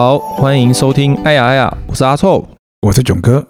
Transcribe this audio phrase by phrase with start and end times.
[0.00, 1.14] 好，欢迎收听。
[1.24, 2.48] 哎呀哎呀，我是阿臭，
[2.80, 3.46] 我是囧哥。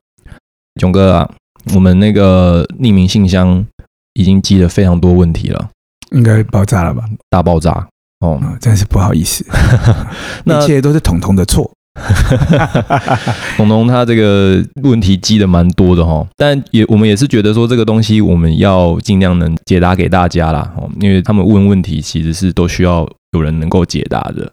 [0.80, 1.30] 囧哥啊，
[1.76, 3.64] 我们那个匿名信箱
[4.14, 5.68] 已经积了非常多问题了，
[6.10, 7.04] 应该爆炸了吧？
[7.28, 7.70] 大爆炸
[8.18, 9.46] 哦，哦，真是不好意思，
[10.44, 11.70] 那一切都是彤彤的错。
[13.56, 24.50] 彤彤他这个问题积的蛮多的哈，但也我们也是觉得说这个东西我们要尽量能解答给大家啦，哦，因为他们问问题其实是都需要有人能够解答的。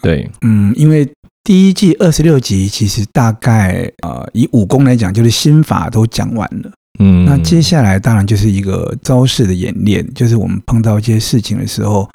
[0.00, 1.06] 对，嗯，因为
[1.44, 12.08] 第一季二十六集其实大概呃以武功来讲，就是心法都讲完了，嗯，那接下来当然就是一个招式的演练，就是我们碰到一些事情的时候，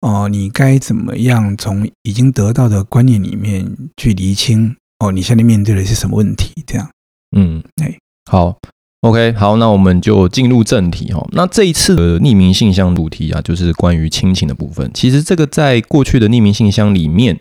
[0.00, 3.66] 哦、呃，你该怎么样从已经得到的观念里面
[3.96, 6.52] 去厘清，哦，你现在面对的是什么问题？
[6.66, 6.88] 这样，
[7.36, 7.98] 嗯，哎，
[8.30, 8.56] 好。
[9.00, 11.26] OK，好，那我们就进入正题哈。
[11.32, 14.88] 那这一次的匿名信箱主题啊，就是关于亲情的部分。
[14.94, 17.40] 其实这个在过去的匿名信箱里面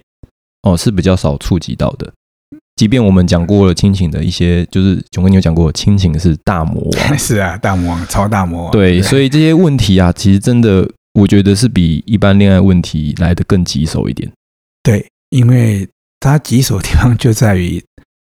[0.63, 2.11] 哦是比较少触及到的。
[2.75, 8.71] 即便我们讲过了亲情的一些，就是熊哥你有讲过，亲情是大魔王， 是啊，大魔王，超大魔王。
[8.71, 14.31] 对，对，所以这些问题啊，其实真的我觉得是比一般恋爱问题来的更棘手一点。
[14.81, 15.87] 对，因为
[16.19, 17.83] 它棘手的地方就在于。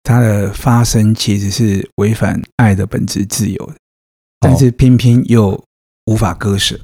[0.03, 3.73] 它的发生其实是违反爱的本质自由的，
[4.39, 5.61] 但是偏偏又
[6.05, 6.79] 无法割舍，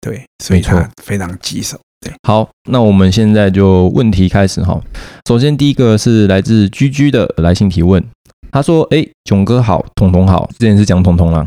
[0.00, 1.78] 对，所以它非常棘手。
[2.04, 4.78] 对，好，那我们现在就问题开始哈。
[5.26, 8.04] 首先第一个是来自居居的来信提问。
[8.52, 11.38] 他说：“哎，囧哥好，彤彤好，之前是讲彤彤了。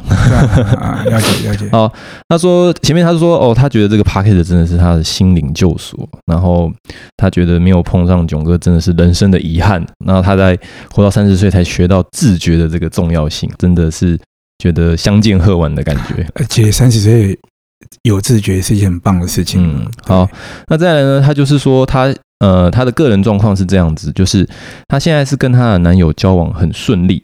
[0.78, 1.66] 啊，了解了解。
[1.72, 1.90] 好，
[2.28, 6.70] 他说前面他是说哦，他觉得这个 Podcast 真的是他的心灵救赎，然后
[7.16, 9.82] 他觉得没有碰上囧哥真的是人生的遗憾。
[10.06, 10.60] 然后他在
[10.94, 14.20] 活到三十岁才学到自觉的这个重要性，真的是
[14.58, 16.28] 觉得相见恨晚的感觉。
[16.36, 17.40] 而且三十岁
[18.04, 19.62] 有自觉是一件很棒的事情。
[19.64, 20.30] 嗯，好，
[20.68, 24.48] 那再来呢，他就是说他。”呃，她的个人状况是这样子，就是
[24.88, 27.24] 她现在是跟她的男友交往很顺利。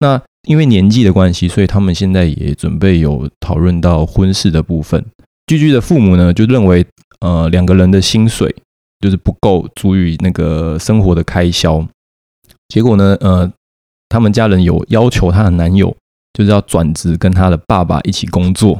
[0.00, 5.02] 那因为年纪的关系，所以他们现在也准备有讨论到婚事的部分。
[5.46, 6.84] 居居的父母呢，就认为
[7.20, 8.54] 呃两个人的薪水
[9.00, 11.82] 就是不够足以那个生活的开销。
[12.68, 13.50] 结果呢，呃，
[14.10, 15.96] 他们家人有要求她的男友
[16.34, 18.78] 就是要转职跟她的爸爸一起工作。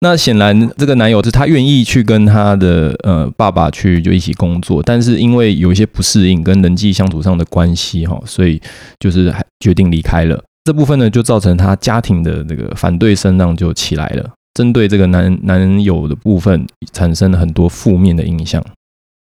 [0.00, 8.60] 那显然，这个男友是他愿意去跟他的呃爸爸去就一起工作，但是因为有一些不适应跟人际相处上的关系哈，所以
[8.98, 10.42] 就是还决定离开了。
[10.64, 18.64] 这部分呢，就造成他家庭的这个反对声浪就起来了，针对这个男男友的部分产生了很多负面的影响。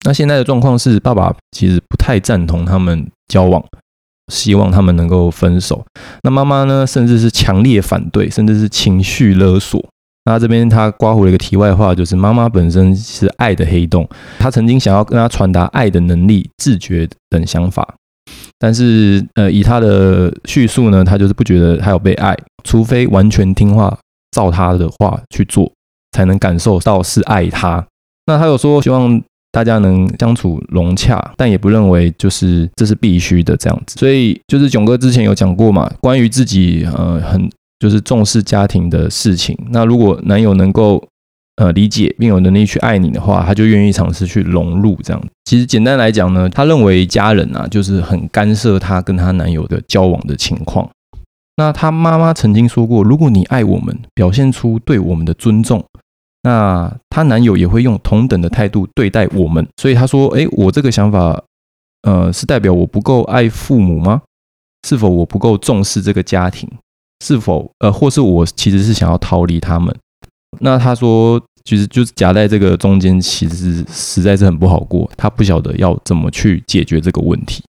[0.06, 3.64] 那现在的状况是，爸爸其实不太赞同他们交往，
[4.32, 5.84] 希望他们能够分手。
[6.24, 9.84] 那妈妈呢，甚至是强烈反对，甚至是情绪勒索。
[10.28, 14.10] 那这边他刮胡了一个题外话，就是妈妈本身是爱的黑洞，
[14.40, 17.88] 他曾经想要跟他传达爱的能力、自觉等想法，
[18.58, 23.96] 但是呃，以他的叙述呢，他就是不觉得他有被爱，除非完全听话，
[24.32, 25.72] 照他的话去做，
[26.14, 27.86] 才能感受到是爱他。
[28.26, 29.22] 那他有说希望
[29.52, 33.96] 大家能相处融洽，但也不认为就是这是必须的这样子。
[34.00, 37.48] 所以就是囧哥之前有讲过嘛，关于自己呃很。
[37.80, 39.58] 就是重视家庭的事情。
[39.70, 41.04] 那如果男友能够
[41.58, 45.22] 呃理解并有能力去爱你的话，他就愿意尝试去融入这样。
[45.46, 50.90] 其实简单来讲呢，他认为家人啊就是很干涉他跟他男友的交往的情况。
[51.58, 55.82] 那他妈妈曾经说过，如果你爱我们，表现出对我们的尊重，
[56.44, 59.66] 那他男友也会用同等的态度对待我们。
[59.78, 61.42] 所以他说：“诶，我这个想法，
[62.02, 64.22] 呃，是代表我不够爱父母吗？
[64.86, 66.70] 是否我不够重视这个家庭？”
[67.26, 69.96] 是否呃，或是我其实是想要逃离他们？
[70.60, 75.10] 那他说，其实就是夹在这个中间，其实实在是很不好过。
[75.18, 77.64] 他不晓得要怎么去解决这个问题。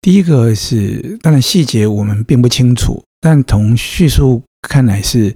[0.00, 5.32] 第一个是，当然细节我们并不清楚，但从叙述看来是，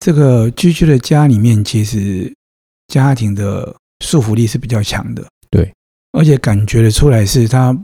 [0.00, 2.30] 这个居居的家里面，其实
[2.88, 3.74] 家庭的
[4.04, 5.26] 束缚力是比较强的。
[5.50, 5.72] 对，
[6.12, 7.74] 而且感觉得出来是他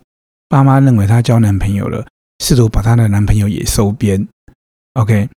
[0.46, 2.06] 爸妈认为他交男朋友了。
[2.38, 4.26] 试图把她的男朋友也收编
[4.94, 5.28] ，OK，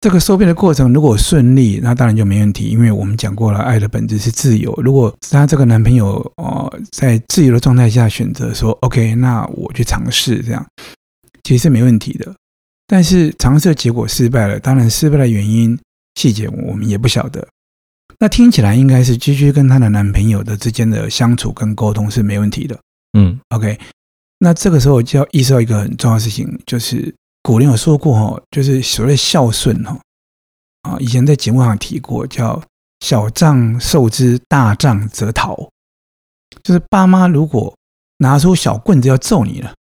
[0.00, 4.72] 这个收编的过程如果顺利，那当然就没问题，因为我们讲过了，爱的本质是自由。
[4.82, 10.66] 如果她这个男朋友哦、呃，在自由的状态下选择说 OK，那我去尝试这样，
[11.42, 12.34] 其实是没问题的。
[12.86, 15.78] 但是尝试的结果失败了，当然失败的原因
[16.16, 17.46] 细节我们也不晓得。
[18.18, 22.78] 那听起来应该是居居跟她的男朋友的之间的相处跟沟通是没问题的，
[23.18, 23.78] 嗯，OK。
[24.38, 29.98] 那这个时候就要意识到一个很重要的事情，就是古人有说过哈，就是所谓孝顺哈
[30.82, 32.62] 啊，以前在节目上提过，叫
[33.00, 35.56] 小障受之，大障则逃。
[36.62, 37.74] 就是爸妈如果
[38.18, 39.74] 拿出小棍子要揍你了，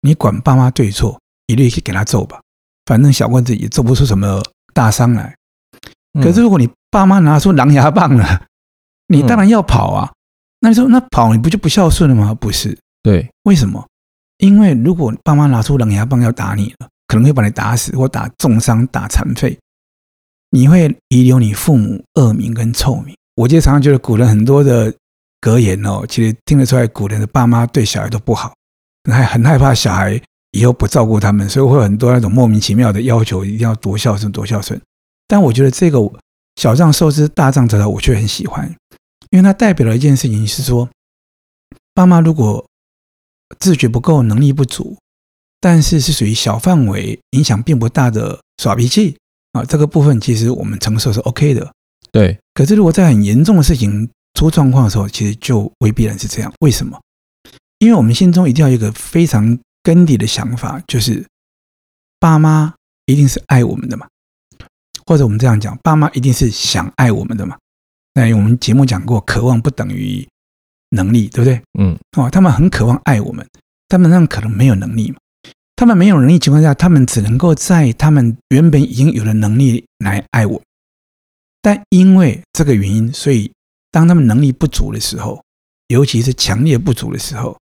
[0.00, 2.40] 你管爸妈对错，一律去给他揍吧，
[2.86, 4.42] 反正小棍子也揍不出什么
[4.72, 5.34] 大伤来。
[6.22, 8.46] 可是如果你爸妈拿出狼牙棒了，
[9.08, 10.12] 你当然要跑啊。
[10.60, 12.34] 那你说那跑你不就不孝顺了吗？
[12.34, 12.76] 不是，
[13.08, 13.82] 对，为什么？
[14.36, 19.58] 因为如果爸妈拿出狼牙棒要打你了，可能会把你打死或打重伤、打残废，
[20.50, 23.16] 你会遗留你父母恶名跟臭名。
[23.34, 24.94] 我记得常常觉得古人很多的
[25.40, 28.52] 格言哦，其实听得出来古人的爸妈对小孩都不好，
[29.10, 30.20] 还很害怕小孩
[30.50, 34.78] 以后不照顾他们，所以会有很多那种莫名其妙的要求，一定要多孝顺多孝顺。
[35.26, 35.98] 但我觉得这个
[36.56, 38.68] 小杖受之，大杖则逃，我却很喜欢，
[39.30, 40.86] 因为它代表了一件事情，是说
[41.94, 42.62] 爸妈如果
[43.58, 44.96] 自觉不够，能力不足，
[45.60, 49.16] 但是是属于小范围，影响并不大的耍脾气
[49.52, 51.72] 啊，这个部分其实我们承受是 OK 的。
[52.12, 56.52] 对，可是如果在很严重的事情出状况的时候，其实就未必然是这样。
[56.60, 56.98] 为什么？
[57.78, 61.24] 因为我们心中一定要有一个非常根底的想法，就是
[62.18, 62.74] 爸妈
[63.06, 64.06] 一定是爱我们的嘛，
[65.06, 67.56] 或者我们这样讲，爸妈一定是想爱我们的嘛。
[68.14, 70.26] 那我们节目讲过，渴望不等于
[70.90, 71.62] 能力，对不对？
[71.78, 73.46] 嗯，哦，他们很渴望爱我们，
[73.88, 75.18] 他们那可能没有能力嘛。
[75.76, 80.60] 他们没有能力情况下，他们只能够在他们原本已经有的能力来爱我。
[81.62, 83.52] 但因为这个原因，所以
[83.90, 85.42] 当他们能力不足的时候，
[85.86, 87.56] 尤其是强烈不足的时候，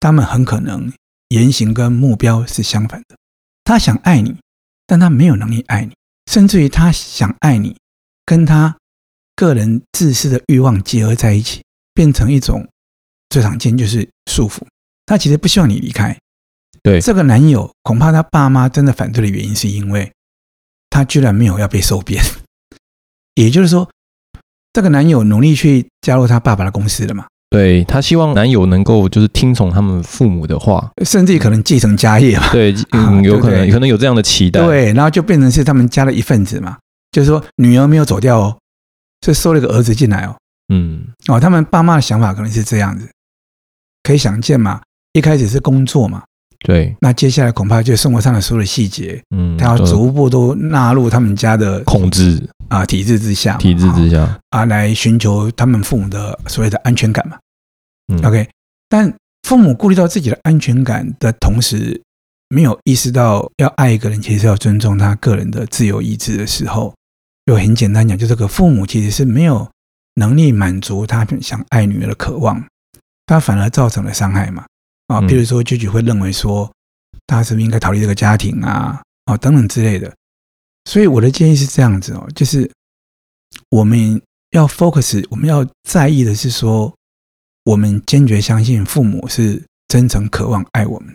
[0.00, 0.92] 他们很可能
[1.28, 3.16] 言行跟目标是相反的。
[3.62, 4.36] 他想爱你，
[4.86, 5.94] 但他没有能力爱你，
[6.26, 7.76] 甚至于他想爱你，
[8.26, 8.76] 跟他
[9.36, 11.62] 个人自私的欲望结合在一起，
[11.94, 12.66] 变成一种
[13.28, 14.60] 最常见就是束缚。
[15.06, 16.16] 他其实不希望你离开。
[16.82, 20.10] 对，这个男友，恐怕他爸妈真的反对的原因，是因为
[20.88, 22.22] 他居然没有要被收编。
[23.34, 23.88] 也就是说，
[24.72, 27.26] 这个男友努力去加入他爸爸的公司了嘛？
[27.50, 32.50] 对，他希望男友能够就是听从他们父母的话，甚至可能继承家业嘛？
[32.52, 34.64] 对， 嗯，有可能，可能有这样的期待。
[34.64, 36.78] 对，然后就变成是他们家的一份子嘛。
[37.10, 38.58] 就是说，女儿没有走掉哦，
[39.26, 40.36] 是收了一个儿子进来哦。
[40.70, 43.06] 嗯，哦，他们爸妈的想法可能是这样子，
[44.02, 44.80] 可以想见嘛。
[45.12, 46.22] 一开始是工作嘛。
[46.60, 52.38] 对，那接下来恐怕就生活上的所有的细节，嗯，他要逐步都纳入他们家的控制
[52.68, 57.38] 啊体制之下，体制之下啊，来寻求他们父母的所谓的安全感嘛。
[58.12, 58.46] 嗯，OK，
[58.90, 59.10] 但
[59.48, 61.98] 父母顾虑到自己的安全感的同时，
[62.50, 66.94] 没有意识到要爱一个人，其实要尊重他个人的自由意志的时候，
[67.46, 69.66] 就很简单讲，就这个父母其实是没有
[70.14, 72.64] 能力满足他想爱女儿的渴望，
[73.26, 74.64] 他反而造成了伤害嘛。
[75.06, 76.70] 啊，比如说，舅舅会认为说，
[77.26, 79.02] 他是不是应该逃离这个家庭啊？
[79.24, 80.14] 啊，等等之类的。
[80.84, 82.70] 所以我的建议是这样子哦，就是
[83.70, 84.20] 我们
[84.50, 86.94] 要 focus，我们要在意的是说，
[87.64, 91.14] 我们坚决相信父母是真诚渴望爱我们。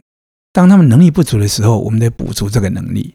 [0.52, 3.14] 当他们能力不足的时候，我们得补足这个能力。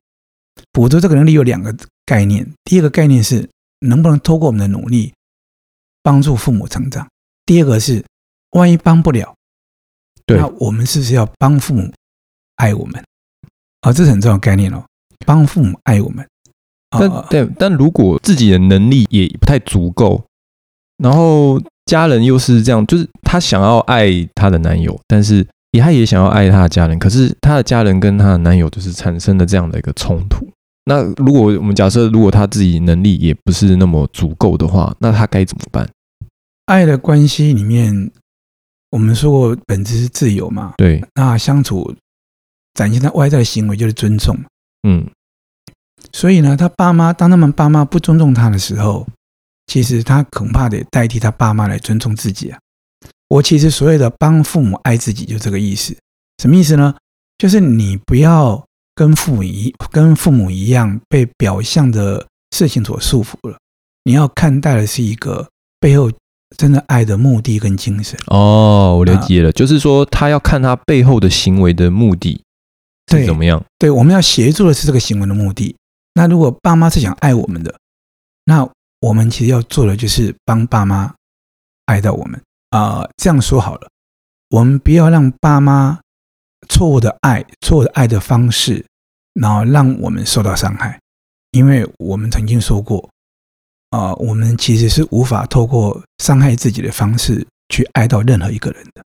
[0.73, 1.75] 补足这个能力有两个
[2.05, 3.49] 概念，第一个概念是
[3.81, 5.13] 能不能透过我们的努力
[6.03, 7.05] 帮助父母成长；
[7.45, 8.05] 第二个是
[8.53, 9.35] 万一帮不了。
[10.27, 11.93] 那我们是不是要帮父母
[12.57, 13.03] 爱我们？
[13.81, 14.85] 啊、哦，这是很重要的概念哦。
[15.27, 16.27] 帮父母爱我们，
[16.91, 20.23] 但对，但如果自己的能力也不太足够，
[20.97, 30.49] 然后家人又是这样，就是她想要爱她的男友，但是也她也想要爱她的家人，可是她的家人跟她的男友就是产生了这样的一个冲突。
[30.91, 35.89] 那如果我们假设，如果他自己能力也不是那么足够的话，那他该怎么办？
[36.67, 38.11] 爱的关系里面。
[38.91, 40.75] 我们说过，本质是自由嘛？
[40.77, 41.01] 对。
[41.15, 41.95] 那相处
[42.75, 44.37] 展现他外在的行为就是尊重。
[44.83, 45.07] 嗯。
[46.13, 49.07] 所以呢，他爸妈当他们爸妈不尊重他的时候，
[49.69, 52.59] 其实他恐怕得代替他爸妈来尊重自己啊。
[53.29, 55.97] 我其实所谓的帮父母爱自己，就这个意思。
[56.43, 56.93] 什么意思呢？
[57.39, 63.59] 就是你不要跟父母一跟父母一样被表象的事情所束缚了。
[64.05, 66.11] 你要看待的是一个背后。
[66.57, 72.43] 真的爱的目的跟精神哦，我了解了，啊、就是说他要看他背后的行为的目的
[73.07, 73.61] 是怎么样？
[73.79, 75.77] 对，对，我们要协助的是这个行为的目的。
[76.13, 77.73] 那如果爸妈是想爱我们的，
[78.47, 78.69] 那
[79.01, 81.15] 我们其实要做的就是帮爸妈
[81.87, 82.35] 爱到我们
[82.71, 83.11] 啊、呃。
[83.17, 83.89] 这样说好了，
[84.49, 86.01] 我们不要让爸妈
[86.69, 88.85] 错误的爱、错误的爱的方式，
[89.35, 91.01] 然后让我们受到伤害，
[91.53, 93.09] 因为我们曾经说过。
[93.91, 99.03] 啊、我们其实是无法透过伤害自己的方式去爱到任何一个人的。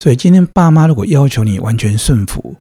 [0.00, 2.56] 所以今天爸妈如果要求你完全顺服，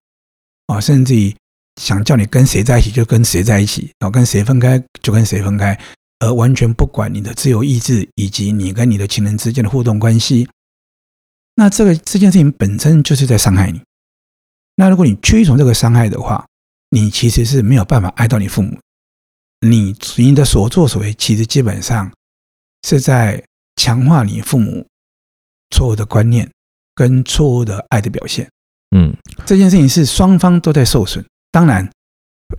[0.68, 1.36] 啊、甚至于
[1.82, 5.76] 想叫你跟谁在一起就跟谁在一起，然后跟谁分开就跟谁分开，
[6.20, 10.48] 而完全不管你的自由意志以及你跟你的情人之间的互动关系，
[11.56, 13.82] 那这个这件事情本身就是在伤害你。
[14.76, 16.46] 那如果你屈从这个伤害的话，
[16.90, 18.78] 你其实是没有办法爱到你父母。
[19.62, 22.12] 你你的所作所为，其实基本上
[22.88, 23.44] 是在
[23.78, 24.86] 强化你父母
[25.72, 26.50] 错误的观念
[26.94, 28.48] 跟错误的爱的表现。
[28.96, 29.16] 嗯，
[29.46, 31.26] 这件事情是双方都在受损。
[31.52, 31.90] 当然，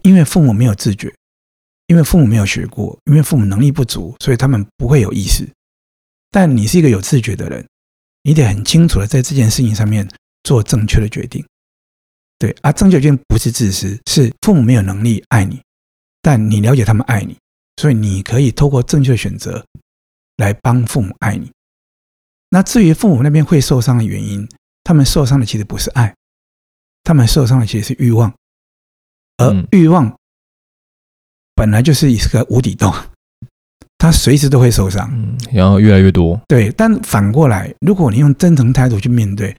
[0.03, 1.15] 因为父母没有自觉，
[1.87, 5.49] 因为父母没有学过，因为父母能力不足，所以他们不会有意识。
[6.31, 7.65] 但你是一个有自觉的人，
[8.23, 10.09] 你得很清楚的在这件事情上面
[10.43, 11.45] 做正确的决定。
[12.39, 15.61] 对，而正确决定不是自私，是父母没有能力爱你，
[16.21, 17.37] 但你了解他们爱你，
[17.81, 19.65] 所以你可以透过正确的选择
[20.37, 21.51] 来帮父母爱你。
[22.51, 24.47] 那至于父母那边会受伤的原因，
[24.85, 26.15] 他们受伤的其实不是爱，
[27.03, 28.33] 他们受伤的其实是欲望，
[29.39, 30.15] 而欲望
[31.55, 32.93] 本来就是一个无底洞，
[33.97, 36.39] 他随时都会受伤，嗯，然后越来越多。
[36.47, 39.57] 对，但反过来，如果你用真诚态度去面对，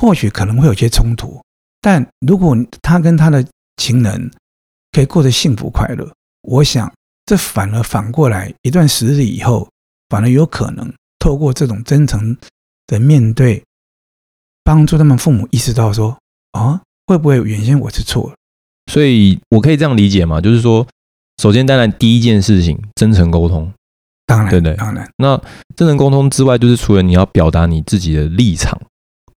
[0.00, 1.42] 或许可能会有些冲突。
[1.82, 3.44] 但如果他跟他的
[3.76, 4.30] 情人
[4.92, 6.08] 可以过得幸福快乐，
[6.42, 6.90] 我想
[7.26, 9.68] 这反而反过来，一段时日以后，
[10.08, 12.36] 反而有可能透过这种真诚
[12.86, 13.62] 的面对，
[14.62, 16.16] 帮助他们父母意识到说
[16.52, 18.36] 啊，会不会原先我是错了？
[18.92, 20.86] 所以我可以这样理解嘛，就是说，
[21.42, 23.72] 首先当然第一件事情，真诚沟通，
[24.26, 25.10] 当然对对，当然。
[25.16, 25.36] 那
[25.74, 28.80] 真诚沟通之外，就是除了你要表达你自己的立场。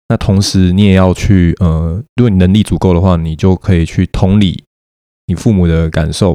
[0.09, 4.63] 那同时，你也要去，呃，如果你能力足够的话，你就可以去同理
[5.27, 6.35] 你父母的感受，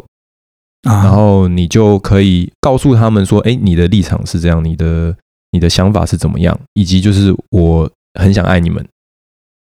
[0.83, 5.15] 啊，然后你就可以告诉他们说，哎，你的立场是这样，你的
[5.51, 8.83] 你的想法是怎么样，以及就是我很想爱你们，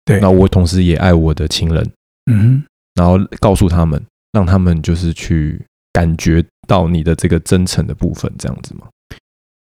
[0.05, 1.89] 对，那我同时也爱我的亲人，
[2.31, 8.89] 嗯，然后告诉他们，让他们就是去感觉到你的这个真诚的部分，这样子嘛，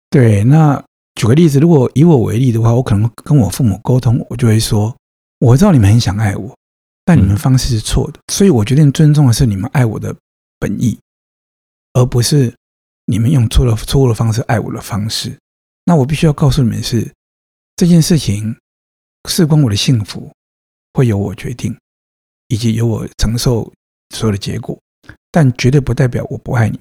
[0.09, 0.81] 对，那。
[1.19, 4.95] 举个例子，如果以我为例的话，我可能跟我父母沟通，我就会说：
[5.39, 6.57] 我知道你们很想爱我，
[7.03, 10.15] 但你们方式是错的，所以我决定尊重的是你们爱我的
[10.59, 10.97] 本意，
[11.91, 12.55] 而不是
[13.03, 15.37] 你们用错了错误的方式爱我的方式。
[15.83, 17.11] 那我必须要告诉你们是
[17.75, 18.55] 这件事情
[19.27, 20.31] 事关我的幸福，
[20.93, 21.77] 会由我决定，
[22.47, 23.69] 以及由我承受
[24.15, 24.79] 所有的结果，
[25.33, 26.79] 但绝对不代表我不爱你。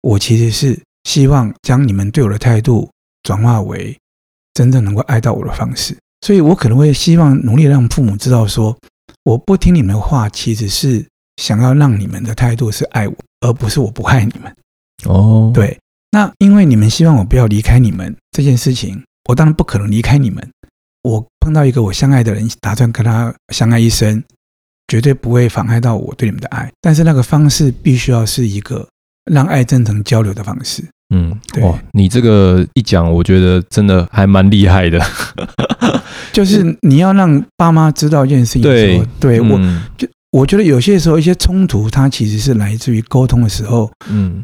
[0.00, 2.90] 我其实是希望将你们对我的态度。
[3.22, 3.96] 转化为
[4.54, 8.76] 真正能够爱到我的方式，所以我可能会希望努力让父母知道说，
[9.24, 14.54] 我不听你们的话，其实是想要让你们的态度是爱我，而不是我不爱你们。
[15.04, 15.78] 哦，对，
[16.10, 20.46] 那因为你们希望我不要离开你们这件事情，我当然不可能离开你们。
[21.02, 24.22] 我碰到一个我相爱的人，打算跟他相爱一生，
[24.86, 26.70] 绝对不会妨碍到我对你们的爱。
[26.80, 28.86] 但是那个方式必须要是一个
[29.24, 30.84] 让爱真诚交流的方式。
[31.12, 34.98] 嗯，对哇，你这个一讲，我觉得真的还蛮厉害的。
[36.32, 39.58] 就是你要让爸妈知道一件事情，对，对我，
[39.98, 44.42] 就我觉得有些时候一些冲突，它其实是来自于沟通的时候，嗯，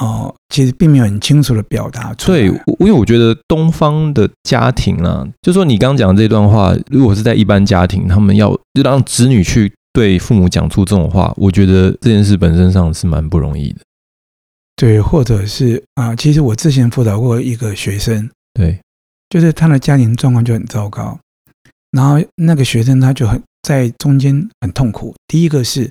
[0.00, 2.38] 哦，其实并没有很清楚的表达出来。
[2.38, 2.46] 对，
[2.78, 13.80] 因为我觉得东方的家庭啊，就说你刚刚讲的这段话，如果是在一般家庭，他们要让子女去对父母讲出这种话，我觉得这件事本身上是蛮不容易的。
[14.82, 18.80] 对，或者是啊，其实我之前辅导过一个学生，对，
[19.30, 21.16] 就是他的家庭状况就很糟糕，
[21.92, 25.14] 然后那个学生他就很在中间很痛苦。
[25.28, 25.88] 第一个是，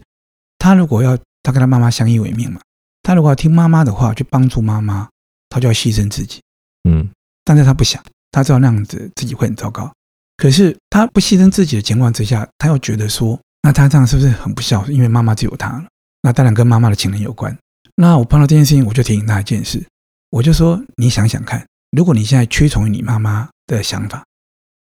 [0.60, 2.60] 他如果要他跟他妈妈相依为命嘛，
[3.02, 5.08] 他如果要听妈妈的话去帮助妈妈，
[5.48, 6.42] 他就要牺牲自己，
[6.84, 7.10] 嗯，
[7.46, 9.90] 但是他不想，他知道那样子自己会很糟糕。
[10.36, 14.94] 可是他不牺牲自己的情况之下，他又觉得说，那他这样是不是很不孝顺？
[14.94, 15.86] 因为妈妈只有他了，
[16.24, 17.58] 那当然跟妈妈的情人有关。
[17.96, 19.86] 那我碰到这件事情，我就提醒他一件事，
[20.30, 24.26] 我就说：你想想看，如果你现在屈从于你妈妈的想法，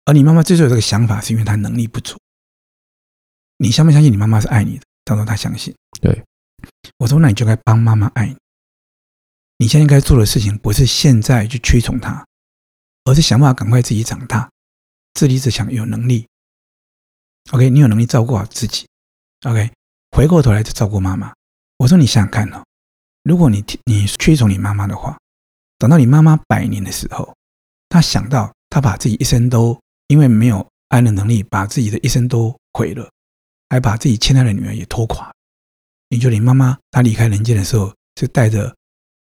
[0.04, 2.16] 而你妈妈之所以有这个想法，是因为她能力不足，
[3.58, 4.84] 你相不相信你妈妈是爱你的？
[5.04, 5.74] 他说他相信。
[6.00, 6.22] 对，
[6.98, 8.36] 我说那你就该帮妈妈爱你。
[9.58, 12.24] 你现在应该做的事情，不是现在去屈从她，
[13.04, 14.48] 而是想办法赶快自己长大，
[15.14, 16.26] 自立自强，有能力。
[17.50, 18.86] OK，你有能力照顾好自己。
[19.44, 19.70] OK，
[20.12, 21.32] 回过头来就照顾妈妈。
[21.78, 22.62] 我说你想想看哦。
[23.22, 25.18] 如果你你屈从你妈妈的话，
[25.78, 27.34] 等到你妈妈百年的时候，
[27.88, 33.10] 她想到她把自己一生都因为没有爱的能力，把自己的一生都毁了，
[33.68, 35.30] 还把自己亲爱的女儿也拖垮。
[36.08, 38.74] 你觉得你妈妈她离开人间的时候是带着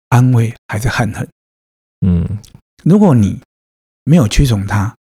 [0.08, 1.28] 安慰还是憾恨？
[2.06, 2.38] 嗯，
[2.84, 3.40] 如果你
[4.04, 4.94] 没有屈从她，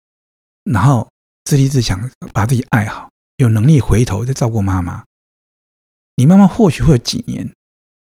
[0.64, 1.10] 然后
[1.44, 5.04] 自立自强，把自己爱好，有能力回头再照顾妈妈，
[6.16, 7.54] 你妈妈或许会有几年。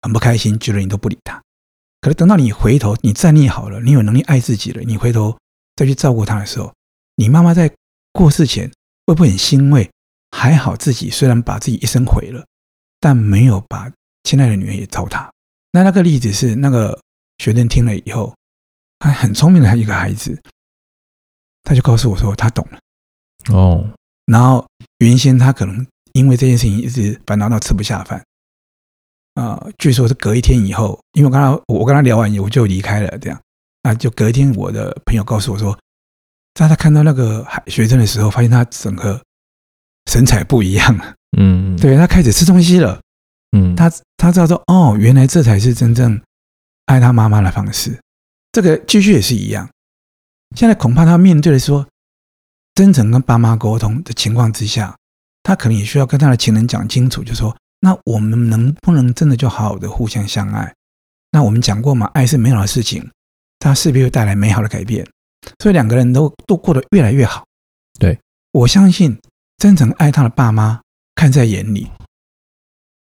[0.01, 1.41] 很不开心，觉得你都不理他。
[2.01, 5.37] 可是等到你回头，你站立好了，你有能力爱自己了，你回头
[5.75, 6.73] 再去照顾他的时候，
[7.15, 7.69] 你妈妈在
[8.13, 8.71] 过世前
[9.05, 9.89] 会不会很欣慰？
[10.31, 12.45] 还好自己虽然把自己一生毁了，
[12.99, 13.91] 但没有把
[14.23, 15.27] 亲爱的女儿也糟蹋。
[15.71, 16.97] 那那个例子是那个
[17.39, 18.33] 学生听了以后，
[18.99, 20.39] 他很聪明的一个孩子，
[21.63, 22.79] 他就告诉我说他懂了。
[23.53, 23.89] 哦，
[24.25, 24.65] 然后
[24.99, 28.23] 原先他可能因为这件事情一直烦恼到吃不下饭。
[29.39, 33.41] 啊、呃，据说是隔一天以后，因为我刚刚我跟他聊完以后我就离开了，这样，
[33.83, 35.77] 那就隔一天，我的朋友告诉我说，
[36.55, 39.21] 在他看到那个学生的时候，发现他整个
[40.11, 40.97] 神采不一样。
[40.97, 42.99] 了，嗯，对，他开始吃东西了，
[43.55, 46.21] 嗯，他他知道说，哦，原来这才是真正
[46.87, 47.97] 爱他妈妈的方式。
[48.51, 49.69] 这个继续也是一样，
[50.57, 51.87] 现在恐怕他面对的说，
[52.75, 54.93] 真诚跟爸妈沟通的情况之下，
[55.43, 57.55] 他可能也需要跟他的情人讲清楚，就说。
[57.81, 60.73] 那我们能不能真的就好好的互相相爱？
[61.31, 63.09] 那我们讲过嘛，爱是美好的事情，
[63.59, 65.07] 它势必会带来美好的改变，
[65.59, 67.45] 所以两个人都都过得越来越好。
[67.99, 68.19] 对，
[68.51, 69.17] 我相信
[69.57, 70.81] 真诚爱他的爸妈
[71.15, 71.87] 看在眼里，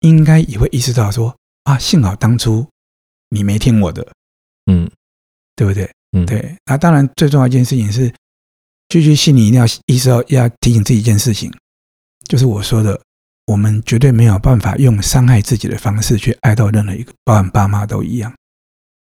[0.00, 2.68] 应该也会意识到说啊，幸好当初
[3.30, 4.06] 你没听我的，
[4.66, 4.90] 嗯，
[5.56, 5.90] 对不对？
[6.12, 6.56] 嗯，对。
[6.66, 8.14] 那当然，最重要一件事情是，
[8.88, 11.52] 句句心里一定要意识到，要提醒自己一件事情，
[12.28, 13.00] 就是我说的。
[13.48, 18.30] 我们绝对没有办法用伤害自己的方式去爱到任何一个，包含爸妈都一样。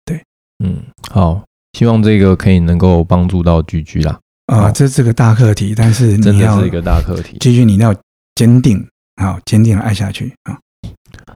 [0.06, 0.22] 对，
[0.64, 4.20] 嗯，好，希望这个可以能够帮助到居居啦。
[4.46, 7.40] 啊、呃，这是个大课题，但是你要真的是一个大课题。
[7.40, 7.92] 居居，你要
[8.36, 8.88] 坚定，
[9.20, 10.60] 好，坚定的爱下去啊。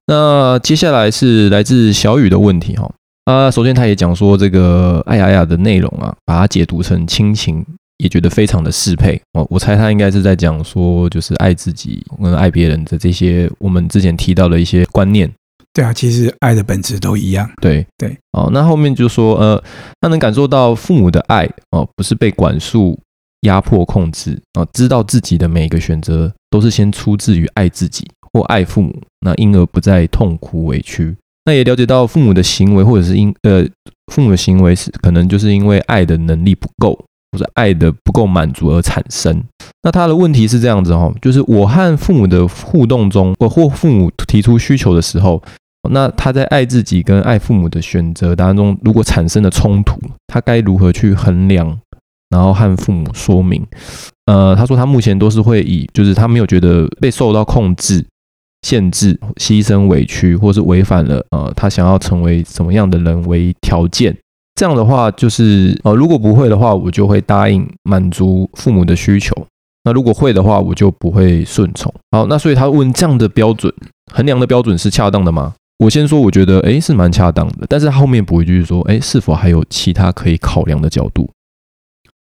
[0.06, 2.92] 那接下来是来自小雨的问题哈。
[3.25, 7.66] 啊，首先他也讲说这个爱雅雅的内容啊，把它解读成亲情。
[8.00, 15.32] 也觉得非常的适配哦，我猜他应该是在讲说，就是爱自己跟爱别人的这些我们之前提到的一些观念。
[15.72, 17.48] 对啊，其实爱的本质都一样。
[17.62, 19.63] 对对，哦，那后面就说，呃，
[20.01, 22.97] 他能感受到父母的爱哦，不是被管束、
[23.41, 31.15] 压迫、控制哦，知道自己的每一个选择都是先出自于爱自己或爱父母，那因而不再痛苦委屈。
[31.45, 33.65] 那也了解到父母的行为，或者是因呃
[34.12, 36.97] 父母的行为是可能就是因为爱的能力不够。
[37.32, 39.44] 或者爱的不够满足而产生。
[39.84, 45.42] 那他的问题是这样子哦，就是我和父母的互动中，或或父母提出需求的时候，
[45.89, 51.80] 那他在爱自己跟爱父母的选择当中，如果产生了冲突，他该如何去衡量，
[52.30, 53.65] 然后和父母说明？
[54.26, 58.06] 呃，他说他目前都是会以，就是他没有觉得被受到控制、
[58.63, 64.15] 限制、牺牲、委屈，或是违反了呃他想要成为什么样的人为条件。
[64.60, 69.34] 这样的话，就是呃，如果不会的话，我就会答应满足父母的需求。
[69.86, 71.89] 那如果会的话，我就不会顺从。
[72.12, 73.74] 好，那所以他问这样的标准
[74.13, 75.56] 衡量的标准是恰当的吗？
[75.78, 77.65] 我先说，我觉得诶是蛮恰当的。
[77.69, 81.32] 但是他后面补一句说，诶是否还有其他可以考量的角度？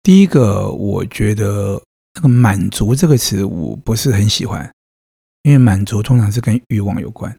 [0.03, 1.81] 第一个，我觉得
[2.13, 4.71] 那个“满足”这个词我不是很喜欢，
[5.41, 7.35] 因为满足通常是跟欲望有关。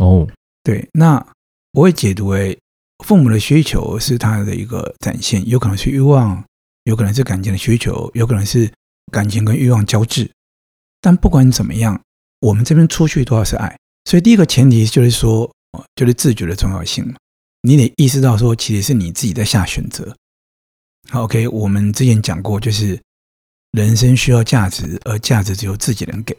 [0.00, 0.28] 哦，
[0.62, 1.26] 对，那
[1.72, 2.58] 我会解读为。
[3.04, 6.42] 父母的需求是他的一个展现，有可能是欲望，
[6.84, 8.72] 有可能是感情的需求，有可能是
[9.12, 10.30] 感情跟欲望交织。
[11.02, 12.00] 但不管怎么样，
[12.40, 13.76] 我们这边出去都要是爱。
[14.06, 15.52] 所以第一个前提就是说，
[15.94, 17.12] 就是自觉的重要性嘛。
[17.60, 20.16] 你得意识到说，其实是你自己在下选择。
[21.10, 22.98] 好，OK，我们之前讲过，就是
[23.72, 26.34] 人生需要价值，而价值只有自己能给。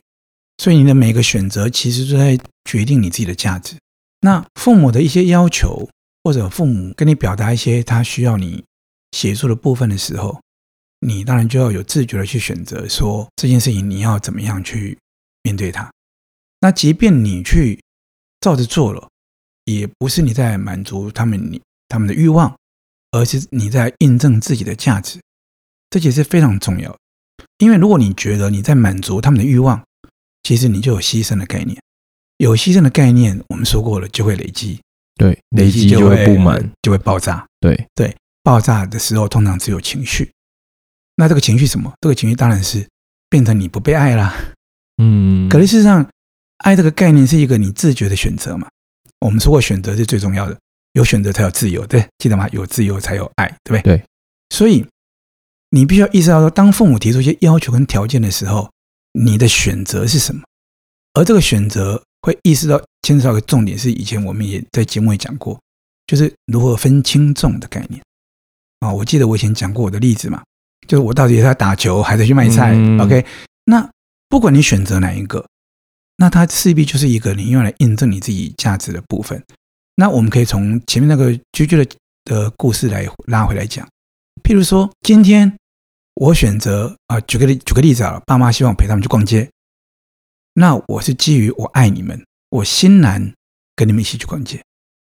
[0.57, 3.75] 所以你的每个选择，其实都在决定你自己的价值。
[4.21, 5.87] 那父母的一些要求。
[6.25, 8.65] 或者父母跟你表达一些他需要你
[9.11, 10.41] 协助的部分的时候，
[11.01, 14.97] 你当然就要有自觉的去选择，说这件事情你要怎么样去
[15.43, 15.87] 面对它。
[16.61, 17.79] 那即便你去
[18.41, 19.07] 照着做了，
[19.65, 22.57] 也不是你在满足他们你他们的欲望，
[23.11, 25.19] 而是你在印证自己的价值。
[25.91, 26.97] 这也是非常重要，
[27.59, 29.85] 因为如果你觉得你在满足他们的欲望，
[30.41, 31.79] 其实你就有牺牲的概念。
[32.37, 34.81] 有牺牲的概念，我们说过了，就会累积。
[35.15, 37.45] 对，累积就会不满，就会爆炸。
[37.61, 40.29] 对对，爆炸的时候通常只有情绪。
[41.15, 41.93] 那这个情绪什么？
[42.01, 42.85] 这个情绪当然是
[43.29, 44.35] 变成你不被爱啦。
[44.97, 46.05] 嗯， 可是事实上，
[46.57, 48.67] 爱这个概念是一个你自觉的选择嘛。
[49.21, 50.59] 我们说过，选择是最重要的，
[50.91, 52.49] 有选择才有自由，对，记得吗？
[52.49, 53.97] 有自由才有爱，对不对？
[53.97, 54.03] 对。
[54.49, 54.85] 所以
[55.69, 58.69] 你必须要意识到说，当父母提出一些要求跟条件的时候，
[59.13, 60.43] 你的选择是什么？
[61.13, 62.03] 而这个选择。
[62.25, 65.61] 会意识到牵扯到一个重点是，以前我们也在节目也讲过，
[66.07, 68.01] 就是如何分轻重的概念
[68.79, 68.91] 啊。
[68.91, 70.43] 我记得我以前讲过我的例子嘛，
[70.87, 73.23] 就是我到底是在打球还是去卖菜？OK，
[73.65, 73.87] 那
[74.27, 75.45] 不管你选择哪一个，
[76.17, 79.39] 那它势必就是一个你用来印证你自己价值的部分。
[79.95, 81.87] 那我们可以从前面那个居居的
[82.23, 83.87] 的故事来拉回来讲，
[84.43, 85.55] 譬如说今天
[86.15, 89.47] 我选择啊，举个例举个例子啊，爸妈希望我陪他们去逛街，
[90.55, 93.33] 那我是基于我爱你们，我欣然
[93.75, 94.63] 跟你们一起去逛街。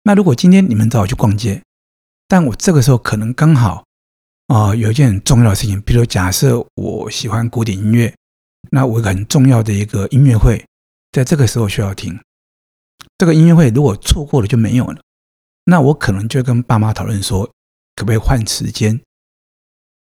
[0.04, 1.62] 那如果今天你们找我去逛街，
[2.28, 3.84] 但我这个时候可能刚好
[4.48, 8.14] 啊有一件很重要的事情，比如假设我喜欢古典音乐，
[8.72, 10.66] 那我有个很重要的一个音乐会，
[11.12, 12.20] 在这个时候需要听。
[13.18, 15.02] 这个音乐会如果错过了就没有了，
[15.66, 17.46] 那我可能就跟爸妈讨论说，
[17.96, 19.00] 可不可以换时间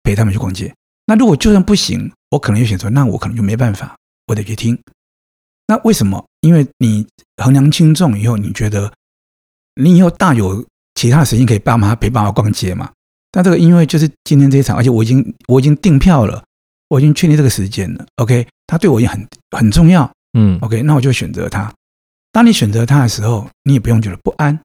[0.04, 0.74] 陪他们去逛街？
[1.06, 3.96] 那如果就算不行，我可能就选择，那我可能就没办法，
[4.28, 4.78] 我得去听。
[5.68, 6.26] 那为什么？
[6.42, 7.06] 因为你
[7.44, 8.92] 衡量轻重以后，你觉得
[9.76, 12.92] 你以后大有其他的时间可以爸妈陪爸妈逛街嘛？
[13.32, 16.44] 但这个因为就是今天这一场，而且我已经我已经订票了，
[16.88, 18.06] 我已经确定这个时间了。
[18.16, 20.10] OK，他对我也很很重要。
[20.38, 21.74] 嗯，OK，那我就选择他。
[22.32, 24.58] 当你选择他的时候，你也不用觉得不安，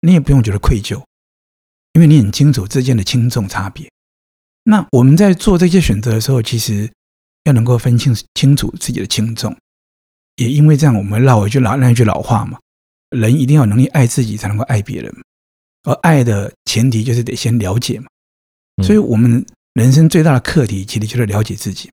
[0.00, 1.02] 你也不用觉得愧疚，
[1.92, 3.90] 因为你很清楚之间的轻重差别。
[4.64, 6.90] 那我们在做这些选择的时候，其实
[7.44, 9.54] 要能够分清清楚自己的轻重。
[10.40, 12.58] 也因为这样，我们绕一句老那一句老话嘛：
[13.10, 15.14] 人一定要有能力爱自己，才能够爱别人。
[15.82, 18.06] 而爱的前提就是得先了解嘛。
[18.82, 21.90] 所以，我们人生最大的课题，其实就是了解自己。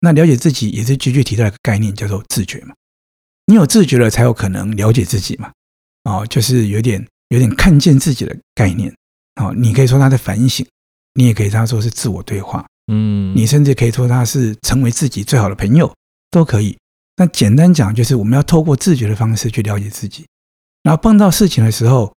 [0.00, 2.74] 那了解自己，也是句句提到一个概念，叫做自觉嘛。
[3.46, 5.52] 你有自觉了，才有可能了解自己嘛。
[6.02, 8.92] 哦，就是有点有点看见自己的概念。
[9.40, 10.66] 哦，你可以说他在反省，
[11.14, 12.66] 你也可以他说是自我对话。
[12.92, 15.94] 嗯，你甚至可以说他是成为自己最好的朋友，
[16.32, 16.76] 都可以。
[17.18, 20.24] 那简单讲，就是我们要透过自觉的方式去了解自己。
[20.82, 22.14] 然后碰到事情的时候，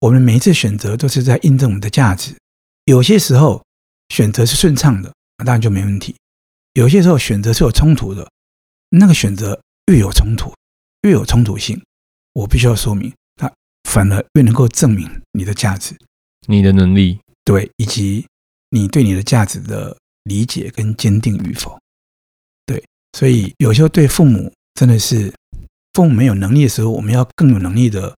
[0.00, 2.34] 我们每一次选择都是在印证我们的价值。
[2.86, 3.62] 有些时候
[4.08, 6.14] 选择是顺畅的，那当然就没问题；
[6.72, 8.30] 有些时候选择是有冲突的，
[8.88, 10.52] 那个选择越有冲突。
[11.02, 11.82] 越有冲突性，
[12.34, 13.50] 我必须要说明，它
[13.84, 15.96] 反而越能够证明你的价值、
[16.46, 18.26] 你的能力，对，以及
[18.68, 21.78] 你对你的价值的理解跟坚定与否。
[23.12, 25.32] 所以有时候对父母真的是，
[25.92, 28.16] 父母没有能力的时候，我们要更有能力的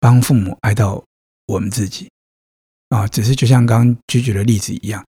[0.00, 1.02] 帮父母爱到
[1.46, 2.10] 我们自己
[2.88, 3.06] 啊。
[3.06, 5.04] 只是就像刚刚举举的例子一样，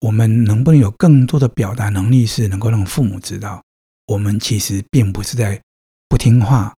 [0.00, 3.62] 我们能不能有更多的表达能力，是能够让父母知道，
[4.06, 5.60] 我们其实并不是在。
[6.08, 6.72] 不听话，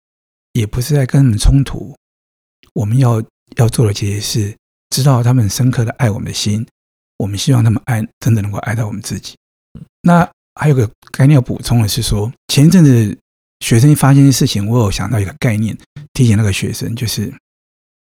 [0.53, 1.93] 也不是在跟他们冲突。
[2.73, 3.21] 我们要
[3.57, 4.57] 要做的其实是
[4.89, 6.65] 知道他们深刻的爱我们的心。
[7.17, 9.35] 我们希望他们爱真的能够爱到我们自己。
[10.01, 13.17] 那还有个概念要补充的是说，前一阵子
[13.59, 15.77] 学生发现的事情，我有想到一个概念，
[16.13, 17.33] 提醒那个学生，就是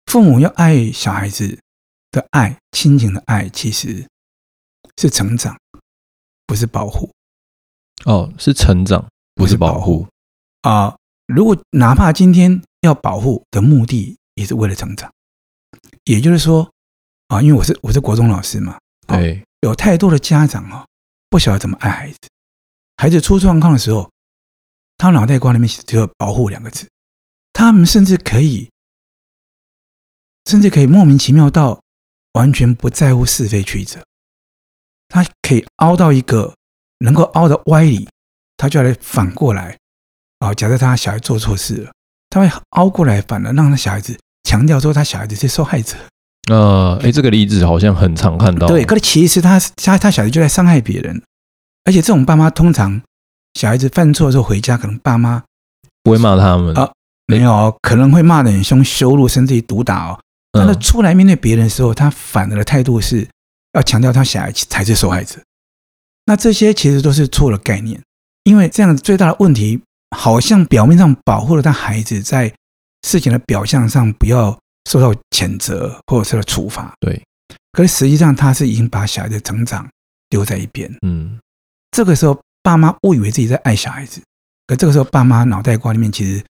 [0.06, 1.58] 父母要爱小孩子
[2.10, 4.06] 的爱，亲情的爱，其实
[4.96, 5.56] 是成长，
[6.46, 7.10] 不是保护。
[8.04, 10.06] 哦，是成长，不是保护
[10.62, 10.96] 啊。
[11.26, 15.12] 如果哪怕今天要保护的目的也是为了成长，
[16.04, 16.68] 也就是说
[17.28, 20.84] 啊，因为我是我是国中老师嘛，对，有太多的家长啊，
[21.28, 22.18] 不晓得怎么爱孩子，
[23.00, 24.10] 孩子出状况的时候，
[24.98, 26.86] 他脑袋瓜里面只有“保护”两个字，
[27.54, 28.68] 他们甚至可以，
[30.44, 31.80] 甚至可以莫名其妙到
[32.34, 34.04] 完全不在乎是非曲折，
[35.08, 36.54] 他可以凹到一个
[36.98, 38.06] 能够凹的歪理，
[38.58, 39.78] 他就来反过来。
[40.40, 41.90] 啊，假设他小孩做错事了，
[42.28, 45.96] 他会凹过来，反而让他小孩子强调说他小孩子是受害者。
[46.50, 48.66] 呃，哎，这个例子好像很常看到。
[48.66, 51.22] 对，可是其实他他他小孩子就在伤害别人，
[51.84, 53.00] 而且这种爸妈通常
[53.54, 55.42] 小孩子犯错的时候回家，可能爸妈
[56.02, 56.90] 不会骂他们啊，
[57.26, 60.20] 没有，可能会骂得很凶，羞辱甚至于毒打哦。
[60.52, 63.28] 但他出来面对别人的时候，他反而的态度是
[63.72, 65.40] 要强调他小孩才是受害者。
[66.26, 68.00] 那这些其实都是错的概念，
[68.44, 69.80] 因为这样最大的问题。
[70.16, 72.52] 好像表面上保护了他孩子，在
[73.06, 74.58] 事情的表象上不要
[74.90, 76.92] 受到谴责或者受到处罚。
[76.98, 77.22] 对，
[77.70, 79.88] 可是实际上他是已经把小孩的成长
[80.28, 80.92] 丢在一边。
[81.06, 81.38] 嗯，
[81.90, 84.20] 这个时候爸妈误以为自己在爱小孩子，
[84.66, 86.42] 可这个时候爸妈脑袋瓜里面其实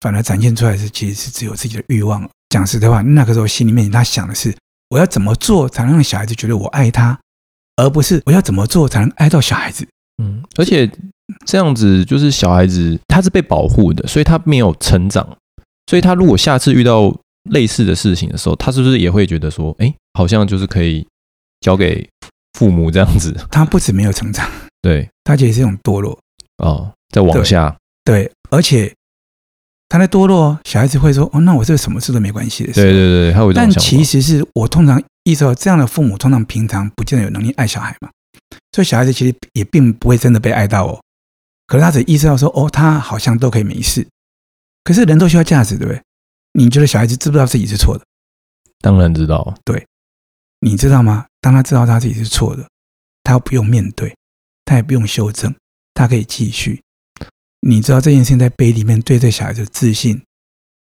[0.00, 2.28] 反而展现出来的是，其实是只有自己的欲望。
[2.50, 4.56] 讲实在话，那个时候心里面他想的是，
[4.90, 7.18] 我要怎么做才能让小孩子觉得我爱他，
[7.76, 9.86] 而不是我要怎么做才能爱到小孩子。
[10.22, 10.90] 嗯，而且。
[11.46, 15.26] 这样子就是小孩子，他是被保护的，所以他没有成长。
[15.86, 17.18] 所以他如果下次遇到
[17.50, 21.06] 类似的事情的时候，他是不是也会觉得说，哎，好像就是可以
[21.60, 22.06] 交给
[22.58, 23.34] 父母这样子？
[23.50, 24.46] 他不止没有成长，
[24.84, 26.18] 对，他其实是一种堕落
[26.58, 28.24] 哦，在往下对。
[28.24, 28.94] 对，而且
[29.88, 32.72] 他在堕落，小孩子会说，哦，那我这个什么事都没关系的。
[32.74, 33.54] 对对对，他会。
[33.54, 38.10] 但其实是我通常意识到，这样的父母通常平常不见得有能力爱小孩嘛，
[38.72, 41.00] 所以小孩子其实也并不会真的被爱到哦。
[41.66, 44.06] 可是他只意识到说，哦，他好像都可以没事。
[44.82, 46.02] 可是人都需要价值，对不对？
[46.52, 48.04] 你觉得小孩子知不知道自己是错的？
[48.82, 49.54] 当然知道。
[49.64, 49.86] 对，
[50.60, 51.24] 你知道吗？
[51.40, 52.68] 当他知道他自己是错的，
[53.22, 54.14] 他不用面对，
[54.64, 55.54] 他也不用修正，
[55.94, 56.80] 他可以继续。
[57.60, 60.22] 你知道这件事情在背里面对这小孩子的自信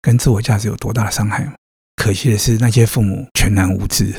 [0.02, 1.54] 跟自我价值有多大的伤害吗？
[1.96, 4.12] 可惜的是，那些父母全然无知，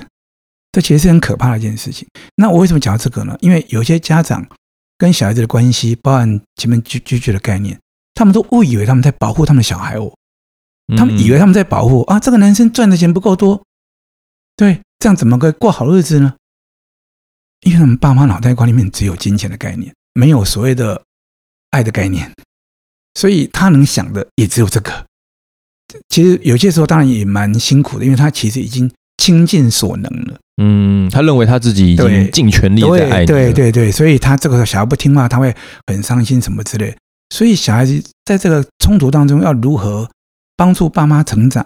[0.71, 2.07] 这其实是很可怕的一件事情。
[2.35, 3.37] 那我为什么讲到这个呢？
[3.41, 4.47] 因为有些家长
[4.97, 7.77] 跟小孩子的关系，包含前面拒拒绝的概念，
[8.13, 10.15] 他们都误以为他们在保护他们的小孩哦，
[10.95, 13.61] 他们以为他们在保护啊，这个男生赚的钱不够多，
[14.55, 16.35] 对，这样怎么个过好日子呢？
[17.65, 21.01] 因为他们爸妈脑袋瓜里面只有金钱的概念，没有所谓的
[21.71, 22.31] 爱的概念。
[23.15, 25.05] 所以他能想的也只有这个。
[26.09, 30.37] 其实有些时候当然也蛮辛苦的，因为他其实已经倾尽所能了。
[30.61, 33.25] 嗯，他认为他自己已经尽全力在爱你。
[33.25, 35.55] 对对对，所以他这个时候小孩不听话，他会
[35.87, 36.95] 很伤心什么之类。
[37.29, 40.09] 所以小孩子在这个冲突当中要如何
[40.55, 41.65] 帮助爸妈成长、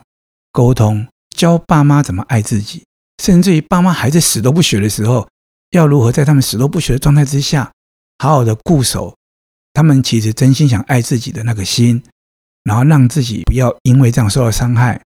[0.51, 2.83] 沟通、教爸妈怎么爱自己，
[3.21, 5.27] 甚至于爸妈还在死都不学的时候，
[5.71, 7.71] 要如何在他们死都不学的状态之下，
[8.17, 9.15] 好好的固守。
[9.73, 12.01] 他们其实真心想爱自己的那个心，
[12.63, 14.99] 然后让自己不要因为这样受到伤害。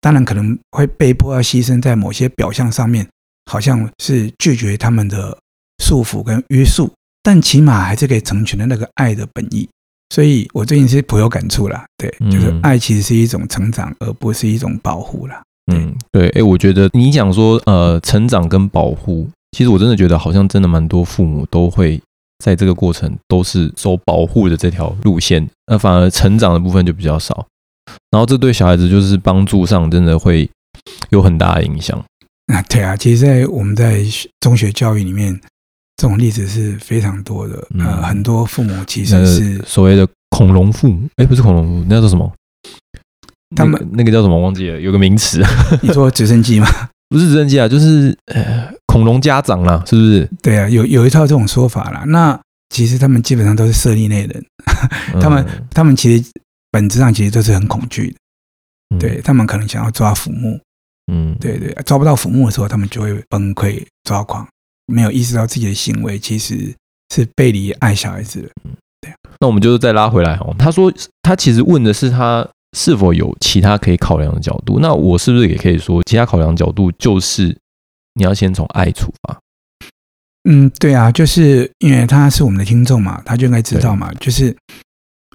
[0.00, 3.08] 当然可能会被迫要牺牲在某些表象上面，
[3.50, 5.36] 好像是拒绝他们的
[5.82, 9.68] 束缚跟约束，但起码还是可以成全的那个爱的本意。
[10.10, 15.42] 所以我最近是颇有感触啦，对，就是爱其实是一种成长，而不是一种保护啦。
[15.72, 22.00] 嗯，对，哎，我觉得你讲说呃，成长跟保护，其实我真的觉得好像真的蛮多父母都会。
[22.42, 27.46] 在这个过程都是走保护的这条路线，那反而成长的部分就比较少。
[28.10, 30.50] 然后这对小孩子就是帮助上真的会
[31.10, 31.96] 有很大的影响。
[32.52, 34.02] 啊，对啊，其实，在我们在
[34.40, 35.40] 中学教育里面，
[35.96, 37.64] 这种例子是非常多的。
[37.78, 42.28] 呃，很多父母其实是所谓的恐龙父母，哎，不是恐龙父母，那叫做什么？
[43.54, 44.36] 他们那个叫什么？
[44.36, 45.40] 忘记了，有个名词。
[45.80, 46.66] 你说直升机吗？
[47.12, 50.28] 不是直升机啊，就是呃，恐龙家长啦，是不是？
[50.42, 52.04] 对啊，有有一套这种说法啦。
[52.06, 52.38] 那
[52.70, 54.44] 其实他们基本上都是设立内人，
[55.20, 56.24] 他们、嗯、他们其实
[56.70, 58.16] 本质上其实都是很恐惧的。
[58.94, 60.58] 嗯、对他们可能想要抓浮木，
[61.12, 64.48] 嗯，对对，抓不到浮木的时候，他们就会崩溃抓狂，
[64.86, 66.74] 没有意识到自己的行为其实
[67.14, 68.48] 是背离爱小孩子的。
[68.64, 68.70] 嗯，
[69.02, 69.12] 对。
[69.38, 72.48] 那我们就再拉回来哦，他说他其实问的是他。
[72.76, 74.78] 是否有其他可以考量的角度？
[74.80, 77.56] 那我是不是也可以说，其他考量角度就是
[78.14, 79.40] 你要先从爱出发？
[80.44, 84.56] 嗯，对啊，就是因为他是我们的听众嘛，他就应该知道嘛，就是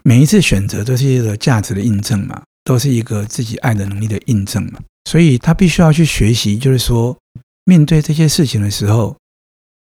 [0.04, 7.18] 每一次选择都是一个价值的印证嘛，都是一个自己爱的能力的印证嘛，所以他必须要去学习，就是说
[7.64, 9.16] 面对这些事情的时候，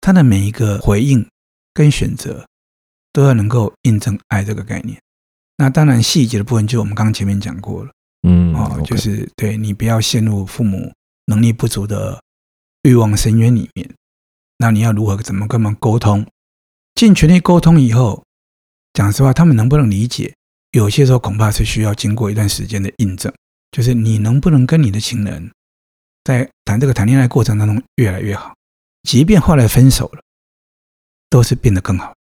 [0.01, 1.23] 他的每一个回应
[1.73, 2.43] 跟选择
[3.12, 4.97] 都要能够印证爱这个概念。
[5.57, 7.91] 那当然，细节的部分就我们刚刚前面讲过了，
[8.27, 10.91] 嗯，哦，就是对你不要陷入父母
[11.25, 12.21] 能力不足的
[12.83, 13.89] 欲望深渊里面。
[14.57, 16.25] 那你要如何怎么跟他们沟通？
[16.95, 18.23] 尽全力沟通以后，
[18.93, 20.33] 讲实话，他们能不能理解？
[20.71, 23.31] 有些时候恐怕是需要经过一段时间的印证。
[23.71, 25.51] 就是你能不能跟你的情人
[26.23, 28.55] 在谈这个谈恋爱过程当中越来越好，
[29.01, 30.21] 即便后来分手了，
[31.27, 32.13] 都是变得更好。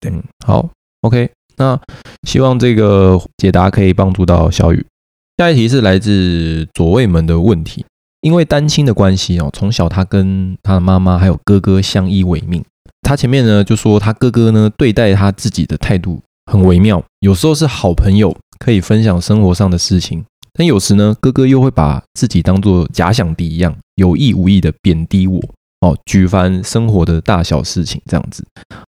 [0.00, 0.70] 对，嗯，好
[1.02, 1.30] ，OK。
[1.58, 1.78] 那
[2.26, 4.86] 希望这个解答可以帮助到小雨。
[5.36, 7.84] 下一题是来自左卫门的问题，
[8.22, 12.64] 因为单亲的关系哦，从小他跟他的妈妈还有哥哥相依为命。
[13.02, 25.40] 他前面呢就说他哥哥呢对待他自己的态度很微妙，有时候是好朋友可以分享生活上的事情，但有时呢哥哥又会把自己当做假想敌一样，有意无意的贬低我。
[25.80, 28.44] 哦，举凡生活的大小事情这样子，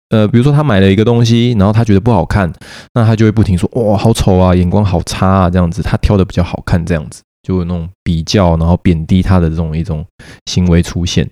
[0.09, 2.53] 呃，比如说他买了一个东西，然后他觉得不好看，
[2.95, 10.05] 那他就会不停说，哇，好丑啊，眼光好差啊，这样子，他挑的比较好看，这样子，就有那种比较，然后贬低他的这种一种
[10.47, 11.31] 行为出现。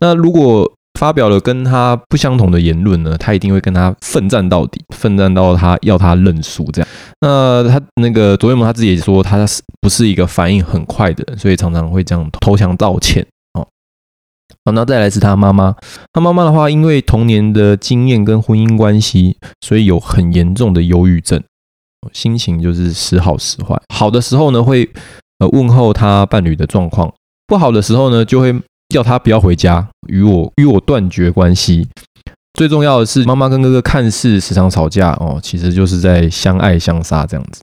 [0.00, 6.88] 那如果发表了跟他不相同的言论呢，他一定会跟他奋战到底，奋战到他要他认输这样。
[7.20, 13.24] 那他那个左卫门他自己也说，他是不是一个反应很快的人，所以常常会这样投降道歉。
[14.68, 15.74] 好，那再来是他妈妈。
[16.12, 21.42] 他妈妈的话，因为童年的经验跟婚姻关系，所以有很严重的忧郁症，
[22.12, 23.80] 心情就是时好时坏。
[23.94, 24.86] 好的时候呢，会
[25.38, 27.08] 呃问候他伴侣的状况；
[27.46, 28.54] 不好的时候呢，就会
[28.90, 31.88] 叫他不要回家，与我与我断绝关系。
[32.52, 37.62] 最重要的是，妈妈跟哥哥看似时常吵架哦，其实就是在相爱相杀这样子。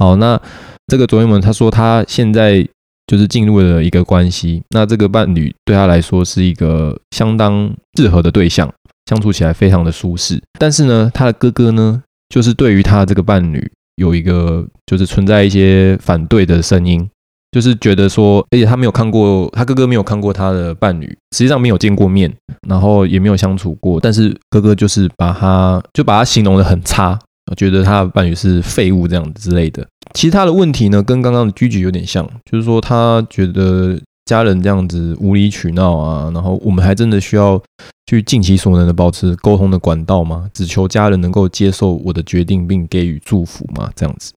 [0.00, 0.40] 好，那
[0.88, 2.66] 这个左卫门他说他现在。
[3.10, 7.68] 就是进入了一个关系，那这个伴侣对他来说是一个相当
[7.98, 8.72] 适合的对象，
[9.06, 10.40] 相处起来非常的舒适。
[10.60, 17.10] 但是呢，他的哥哥呢，就是对于他这个伴侣有一个就是存在一些反对的声音
[17.50, 22.32] 就是觉得说，而且他没有看过，他哥哥没有看过他的伴侣，实际上没有见过面，
[22.68, 27.18] 然后也没有相处过，但是哥哥就是把他就把他形容的很差，
[27.56, 29.86] 觉得他的伴侣是废物这样子之类的。
[30.14, 34.00] 其他的问题呢，跟刚刚的居居有点像，就是说他觉得。
[34.26, 37.60] 家人这样子无理取闹啊，然后我们还真的需要
[38.06, 40.48] 去尽其所能的保持沟通的管道吗？
[40.54, 43.90] 只求家人能够接受我的决定并给予祝福吗？
[43.96, 44.32] 这样子，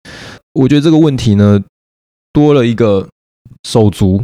[0.53, 1.61] 我觉得这个问题呢，
[2.31, 3.07] 多了一个
[3.69, 4.23] 手足，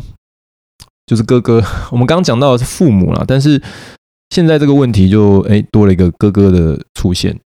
[1.06, 1.64] 就是哥哥。
[1.92, 3.62] 我们刚刚讲到的是父母啦，但是
[4.32, 7.40] 现在这个问题就诶多了一个哥哥的出现。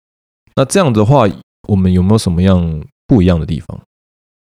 [0.54, 1.28] 那这样的话，
[1.68, 3.80] 我们有没有什么样不一样的地方？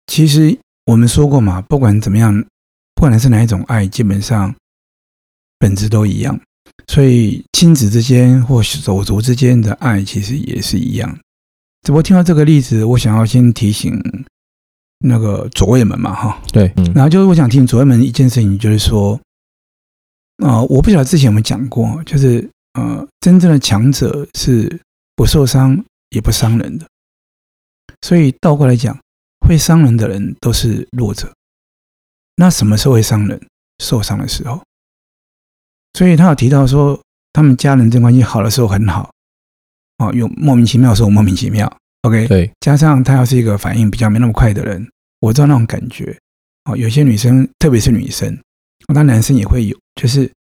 [0.07, 2.45] 其实我们说过嘛，不管怎么样。
[2.95, 4.55] 不管是哪一种爱，基本上
[5.59, 6.41] 本质都一样。
[6.87, 11.07] 所以亲子之间或手足之间的爱，其实也是一样。
[11.83, 14.01] 只不过听到这个例子，我想要先提醒
[14.97, 19.19] 那个左卫门嘛，哈，对，嗯、然后就是我想提醒左卫门一件事情，就是说，
[20.37, 24.81] 呃，我不晓得之前有没有讲过，就是呃，真正的强者是
[25.15, 26.87] 不受伤也不伤人的。
[28.01, 28.97] 所以倒过来讲，
[29.39, 31.33] 会伤人的人都是弱者。
[32.35, 33.41] 那什么时候会伤人？
[33.83, 34.61] 受伤的时候。
[35.93, 36.99] 所以他有提到说，
[37.33, 39.11] 他们家人这关系好的时候很好，
[39.97, 41.71] 哦，有莫名其妙的时候莫名其妙。
[42.03, 44.87] OK，对，加上他要是一个反应比较没那么快的人，
[45.19, 46.15] 我知道那种感觉。
[46.65, 48.37] 哦，有些女生，特别是女生，
[48.93, 50.31] 那男生也会有，就是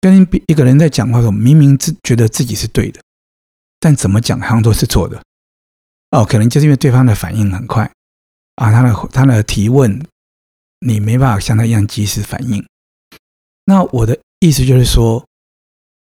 [0.00, 3.00] 跟一个人在讲话的时候，明明自觉得自己是对的，
[3.80, 5.22] 但怎么讲好像都是错的。
[6.10, 7.90] 哦，可能就是因为对方的反应很快
[8.56, 10.00] 啊，他的他的提问。
[10.80, 12.64] 你没办法像他一样及时反应。
[13.64, 15.26] 那我的意思就是说，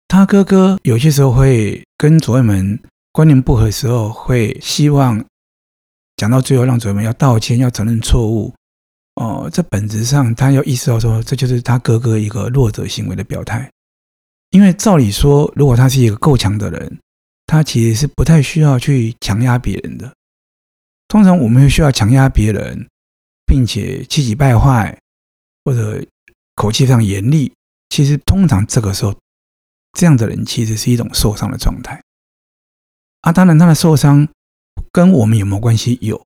[0.07, 2.79] 他哥哥有些时候会跟左卫门
[3.11, 5.25] 观念不合的时候，会希望
[6.17, 8.55] 讲到最后让左卫门要道歉，要承认错误。
[9.17, 13.69] 哦，这本质上他要意识到说，这就是他哥哥一个弱者行为的表态。
[14.51, 17.01] 因为照理说，如果他是一个够强的人，
[17.53, 20.11] 他其实是不太需要去强压别人的。
[21.07, 22.89] 通常我们会需要强压别人。
[23.45, 24.99] 并且气急败坏，
[25.63, 26.03] 或者
[26.55, 27.53] 口气非常严厉，
[27.91, 29.15] 其实通常这个时候，
[29.93, 32.01] 这样的人其实是一种受伤的状态。
[33.21, 34.27] 啊，当然他的受伤
[34.91, 35.99] 跟我们有没有关系？
[36.01, 36.25] 有，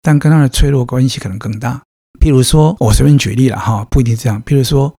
[0.00, 1.82] 但跟他的脆弱关系可能更大。
[2.18, 4.42] 譬如说，我随便举例了哈，不一定这样。
[4.42, 4.96] 譬如说，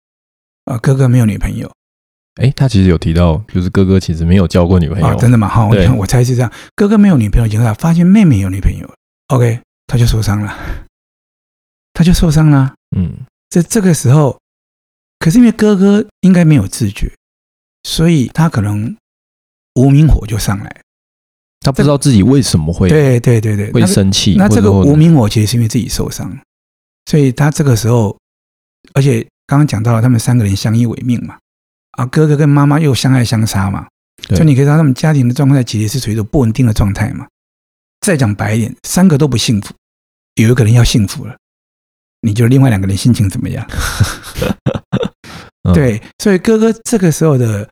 [0.66, 1.72] 呃，哥哥没有女朋友，
[2.36, 5.06] 诶，他其实有提到，就是哥哥其实没有交过女朋友。
[5.06, 5.48] 啊，真的吗？
[5.48, 6.52] 哈，我我猜是这样。
[6.74, 8.92] 哥哥没有女朋友结果他，发现妹妹有女朋友
[9.28, 10.52] ，OK，他就受伤了。
[11.92, 13.12] 他就受伤了，嗯，
[13.50, 14.36] 在这个时候，
[15.20, 17.08] 可是因为哥哥应该没有自觉，
[17.84, 18.96] 所以他可能
[19.76, 20.80] 无名火就上来，
[21.60, 24.34] 他不知道自己为什么会对对对对会生气。
[24.36, 26.36] 那这个无名火其实是因为自己受伤，
[27.08, 28.18] 所以他这个时候，
[28.94, 31.38] 而且刚刚讲到了他们三个人相依为命嘛，
[31.96, 33.86] 啊，哥哥跟妈妈又相爱相杀嘛，
[34.28, 37.26] 所以你可以知道他们家庭的状态其实是处于一种不稳定的状态嘛。
[38.00, 39.72] 再讲白一点，三个都不幸福，
[40.34, 41.36] 有一个人要幸福了。
[42.20, 43.66] 你觉得另外两个人心情怎么样？
[45.74, 47.68] 对，所以哥哥这个时候的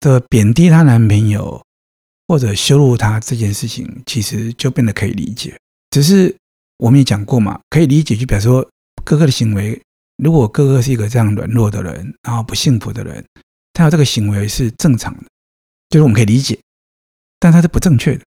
[0.00, 1.62] 的贬低他男朋友
[2.26, 5.56] 或者羞辱他这件事情，其实就变得可以理解。
[5.90, 6.34] 只是
[6.78, 8.68] 我们也讲过嘛，可以理解，就表示说
[9.04, 9.80] 哥哥的行为，
[10.18, 13.24] 如果哥哥是一个这样软弱的人，然后不幸福的人，
[13.72, 15.24] 他有这个行为是正常的，
[15.88, 16.58] 就是我们可以理解，
[17.38, 18.24] 但他是不正确的。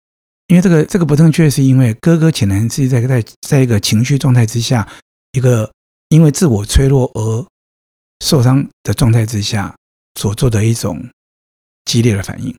[0.49, 4.87] 因为这个这个不正确，是因为哥哥显然是在在在一个情绪状态之下，
[5.33, 5.73] 一个
[6.09, 7.47] 因为自我脆弱而
[8.21, 9.75] 受伤的状态之下
[10.21, 11.09] 所做的一种
[11.85, 12.55] 激烈的反应。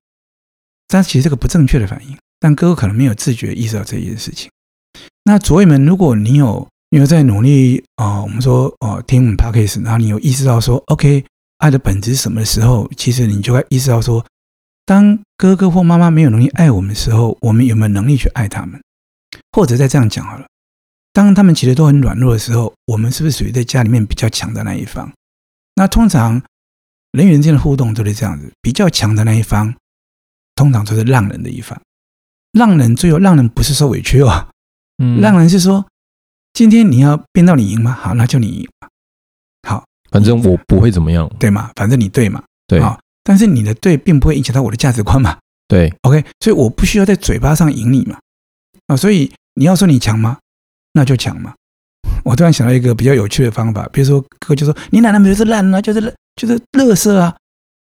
[0.87, 4.49] 但其实这个不正确的反应，但哥哥可能没有自觉意识到这件事情。
[5.23, 11.25] 那左卫门，如果你有你有在努力啊、呃，我们说哦、呃，听我们 podcast，然后你有意识到说，OK，
[11.57, 14.25] 爱的本质是什么的时候，其实你就会意识到说。
[14.87, 18.79] 当哥哥或妈妈没有能力爱我们的时候，我们有没有能力去爱他们？
[19.51, 20.45] 或者再这样讲好了，
[21.11, 25.11] 当他们其实都很软弱的时候，我们是不是属于在家里面比较强的那一方？
[25.73, 26.39] 那通常
[27.13, 29.73] 人与人之间的互动都是这样子，比较强的那一方，
[30.53, 31.81] 通常都是让人的一方。
[32.51, 34.47] 让人最后让人不是受委屈哦，
[35.03, 35.83] 嗯，让人是说，
[36.55, 37.91] 今天你要变到你赢吗？
[37.91, 38.87] 好，那就你赢吧。
[39.67, 41.69] 好，反正我不会怎么样，对吗？
[41.75, 42.81] 反正你对嘛，对。
[43.25, 45.37] 但是你的对并不会影响到我的价值观嘛？
[45.67, 48.17] 对，OK，所以我不需要在嘴巴上赢你嘛？
[48.87, 50.37] 啊，所以你要说你强吗？
[50.93, 51.53] 那就强嘛。
[52.23, 55.99] 我突然想到一个比较有趣的方法，比如说哥哥就说你奶奶就是烂啊，就是
[56.37, 57.35] 就是乐色啊，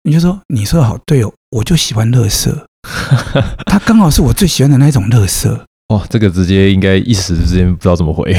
[0.04, 2.68] 你就说你说的好对哦，我就喜欢乐色，
[3.66, 5.60] 他刚好是我最喜欢的那种垃圾。
[5.90, 8.32] 哦，这个直接应该一时之间不知道怎么回。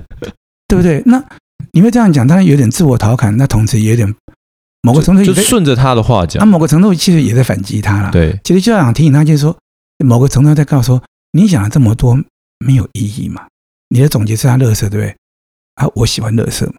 [0.66, 1.02] 对不对？
[1.04, 1.22] 那
[1.72, 4.14] 你会这样讲，当然有点自我调侃，那同时也有点
[4.80, 8.10] 某个程度就顺着他的话讲，那某个程度其实也在反击他了。
[8.10, 9.54] 对，其实就想提醒他，就是说，
[10.04, 12.16] 某个程度在告诉说，你讲了这么多
[12.58, 13.46] 没有意义嘛？
[13.90, 15.14] 你的总结是他乐色，对不对？
[15.74, 16.72] 啊，我喜欢乐色。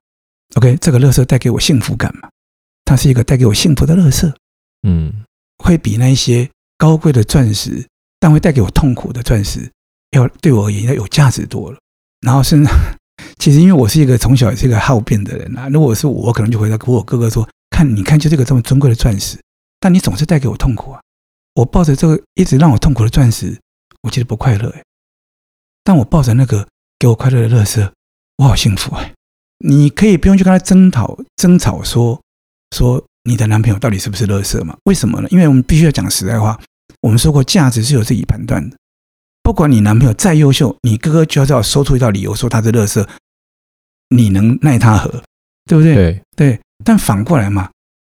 [0.56, 2.28] OK，这个乐色带给我幸福感嘛？
[2.86, 4.34] 它是一个带给我幸福的乐色。
[4.88, 5.14] 嗯，
[5.64, 7.86] 会比那些高贵的钻石，
[8.20, 9.70] 但会带给我痛苦的钻石，
[10.12, 11.78] 要对我而言要有价值多了。
[12.22, 12.62] 然后是，
[13.38, 19.40] 其实因为我是一个从小是一个好辩的人啊，如果是我，我可能就回答跟我哥哥说：“看，你看，就这个这么尊贵的钻石，
[19.80, 21.02] 但你总是带给我痛苦啊！
[21.56, 23.60] 我抱着这个一直让我痛苦的钻石，
[24.04, 24.84] 我其实不快乐哎。
[25.84, 26.68] 但我抱着那个
[27.00, 27.94] 给我快乐的乐色，
[28.38, 29.14] 我好幸福哎！
[29.60, 32.20] 你可以不用去跟他争讨、争吵说，
[32.76, 34.76] 说你的男朋友到底是不是垃圾嘛？
[34.84, 35.28] 为什么呢？
[35.32, 36.60] 因为我们必须要讲实在话。
[37.02, 38.76] 我们说过，价值是由自己判断的。
[39.48, 43.08] 不管你男朋友再优秀，你哥哥就要说出一道理由说他是垃圾，
[44.10, 45.24] 你能奈他何？
[45.66, 45.96] 对不对？
[45.96, 46.60] 对对。
[46.84, 47.70] 但反过来嘛，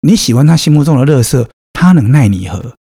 [0.01, 2.74] 你喜欢他心目中的垃圾，他能奈你何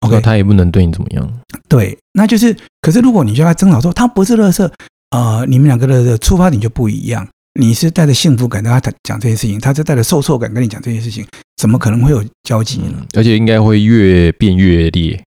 [0.00, 1.40] ？OK，他也不能对你怎么样。
[1.68, 2.56] 对，那就是。
[2.80, 4.66] 可是如果你叫他争吵说他不是垃圾，
[5.10, 7.28] 呃，你们两个的出发点就不一样。
[7.60, 11.26] 你是带着幸福感跟他讲这些事情，他是带着受挫感跟你讲这些事情，
[11.58, 13.06] 怎么可能会有交集呢？
[13.14, 15.22] 而且应该会越变越烈。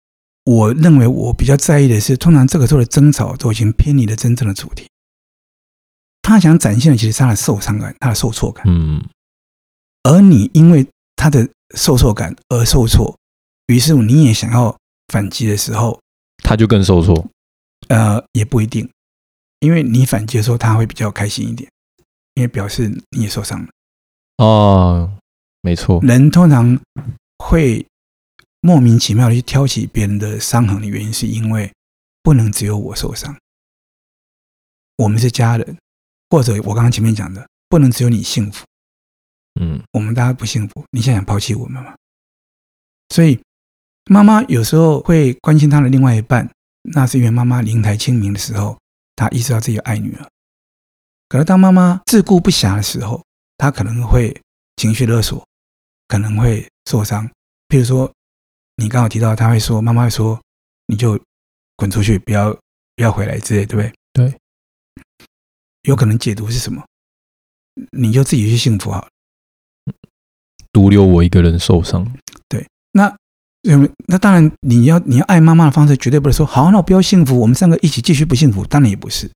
[0.48, 4.88] 我认为我比较在意的是，通常这个时候的争吵都已经偏离了真正的主题。
[6.22, 8.64] 他想展现的其实是他的受伤感，他的受挫感。
[8.66, 9.04] 嗯，
[10.04, 10.88] 而你因为
[11.18, 13.14] 他的受挫感而受挫，
[13.66, 14.74] 于是你也想要
[15.10, 16.00] 反击的时候，
[16.42, 17.28] 他就更受挫。
[17.90, 18.90] 呃，也不一定，
[19.60, 21.70] 因为你反击的时候，他会比较开心一点，
[22.36, 23.68] 因为表示你也受伤了。
[24.38, 25.12] 哦，
[25.62, 26.80] 没错，人通常
[27.40, 27.86] 会。
[28.68, 31.72] 莫名其妙的去挑起别人的伤痕的原因，是因为
[32.22, 33.34] 不能只有我受伤。
[34.98, 35.78] 我们是家人，
[36.30, 38.66] 或者我刚刚前面讲的，不能只有你幸福。
[39.62, 41.96] 嗯，我们大家不幸福，你现在想抛弃我们吗？
[43.16, 43.40] 所以
[44.10, 46.52] 妈妈有时候会关心她的另外一半，
[46.94, 48.78] 那是因为妈妈灵台清明的时候，
[49.16, 50.30] 她意识到自己爱女儿。
[51.30, 53.24] 可是当妈妈自顾不暇的时候，
[53.58, 54.38] 她可能会
[54.76, 55.48] 情绪勒索，
[56.10, 57.26] 可能会受伤。
[57.70, 58.12] 譬如说。
[58.78, 60.40] 你刚好提到，他会说：“妈妈会说，
[60.86, 61.20] 你就
[61.76, 62.52] 滚出去，不要
[62.96, 64.40] 不要回来之类，对不对？”对，
[65.82, 66.86] 有可能解读是什么？
[67.92, 69.10] 你就自己去幸福好了，
[70.72, 72.12] 独留我一个人受伤。
[72.48, 73.18] 对，那
[74.08, 78.66] 那当然，你要你要爱妈妈的方式，绝对不是说好，那我不要幸福，我们三个一起继续不幸福。
[78.66, 79.32] 当然也不是，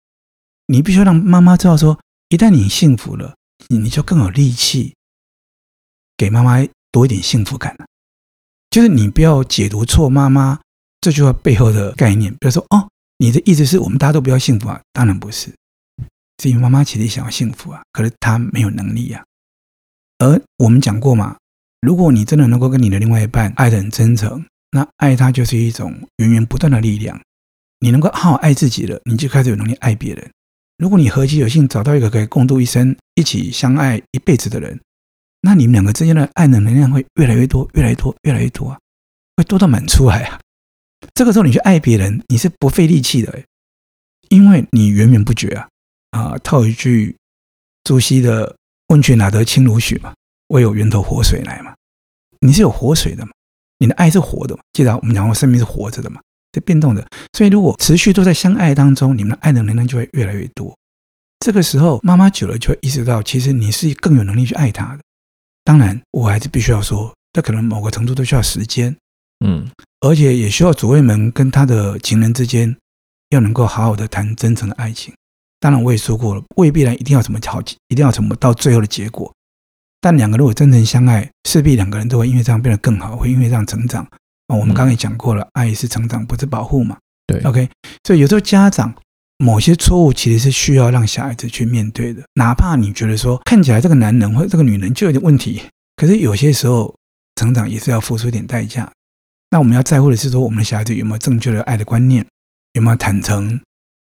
[0.67, 3.35] 你必须让妈妈知道说，一旦你幸福了，
[3.69, 4.95] 你就更有力气
[6.15, 7.85] 给妈妈多一点幸福感了。
[8.71, 10.57] 就是你不要解读错妈妈
[11.01, 14.79] 这句话背后的概念，比如说哦，你的意思是我们大家都不要幸福啊？
[14.93, 15.53] 当然不是，
[16.41, 19.21] 是因为妈妈其实想要幸福啊，可是她没有能力啊。
[20.19, 21.35] 而我们讲过嘛，
[21.81, 27.19] 如果你真的能够跟你的另外一半爱得很真诚，那爱他就是一种源源不断的力量。
[27.79, 30.31] 你能够好好爱自己了，你就开始有能力爱别人。
[30.77, 34.79] 如果你何其有幸找到一个可以共度一生、一起相爱一辈子的人。
[35.41, 38.79] 那你们两个之间的爱的能量会越来越多，越来越多，越来越多啊，
[39.35, 40.39] 会多到满出来啊！
[41.15, 43.43] 这个时候你去爱别人，你是不费力气的，
[44.29, 45.67] 因为你源源不绝啊！
[46.11, 47.17] 啊，套一句
[47.83, 48.55] 朱熹的
[48.89, 50.13] “问渠哪得清如许”嘛，
[50.49, 51.73] 唯有源头活水来嘛。
[52.41, 53.31] 你是有活水的嘛？
[53.79, 54.61] 你的爱是活的嘛？
[54.73, 56.21] 记得我们讲过，生命是活着的嘛，
[56.53, 57.03] 是变动的。
[57.33, 60.77] 所以如果持续都在相爱当中，你们的爱的能量就会越来越多。
[61.39, 65.01] 这个时候，妈妈久了就会意识到，其实你是更有能力去爱他的。
[65.63, 68.95] 当然，我还是必须要说，这可能某个程度都需要时间，
[69.45, 72.75] 嗯，而且也需要主卫门跟他的情人之间
[73.29, 75.13] 要能够好好的谈真诚的爱情。
[75.59, 79.31] 当然，我也说过了，未必然一定要什么好，一定要什么到最后的结果。
[79.99, 84.03] 但两个如果真诚相爱，势必两个人都会因为这样变得更好，会因为这样成长。
[84.47, 86.97] 啊，我们刚刚也讲过了，爱是成长，不是保护嘛。
[87.27, 87.69] 对，OK。
[88.03, 88.93] 所以有时候家长。
[89.41, 95.63] 某些错误其实是需要让小孩子去面对的，哪怕你觉得说看起来这个男人或这个女人就有点问题，
[95.95, 96.95] 可是有些时候
[97.35, 98.91] 成长也是要付出一点代价。
[99.49, 102.23] 那我们要在乎的是说，我们的小孩子有没有正确的爱的观念，
[102.73, 103.59] 有没有坦诚、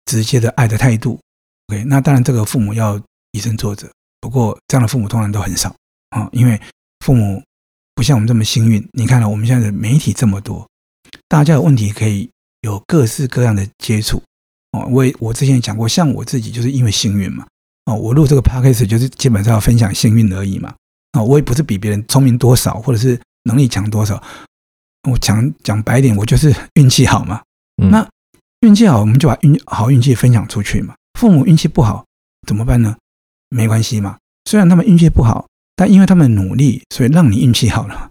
[0.05, 1.19] 直接的爱的态度
[1.67, 2.99] ？OK，那当然这个父母要
[3.34, 3.88] 以身作则。
[4.19, 5.73] 不过这样的父母通常都很少
[6.09, 6.59] 啊，因为
[7.05, 7.39] 父母
[7.93, 8.84] 不像我们这么幸运。
[8.93, 10.67] 你看了我们现在的媒体这么多，
[11.27, 12.30] 大家有问题可以
[12.61, 14.19] 有各式各样的接触。
[14.72, 17.45] 哦，我我之前也讲过，像我自己就是因为幸运嘛，
[17.86, 20.74] 哦，我录这个 podcast 就是基本上要分享幸运而已嘛，
[21.13, 24.22] 啊，我也不是比别人聪明多少，或者是能力强多少，
[25.09, 27.41] 我讲讲白点，我就是 运气好嘛。
[27.89, 28.07] 那
[28.61, 30.93] 运气好，我们就把运好运气分享出去嘛。
[31.17, 32.05] 父母运气不好
[32.45, 32.95] 怎么办呢？
[33.49, 34.17] 没关系嘛。
[34.45, 38.09] 虽然他们运气不好，但因为他们努力，所以让你运气好了。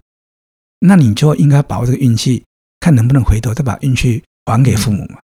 [0.79, 2.43] 那你就应该把握这个运气，
[2.79, 5.19] 看能不能回头再把运气还给父母嘛。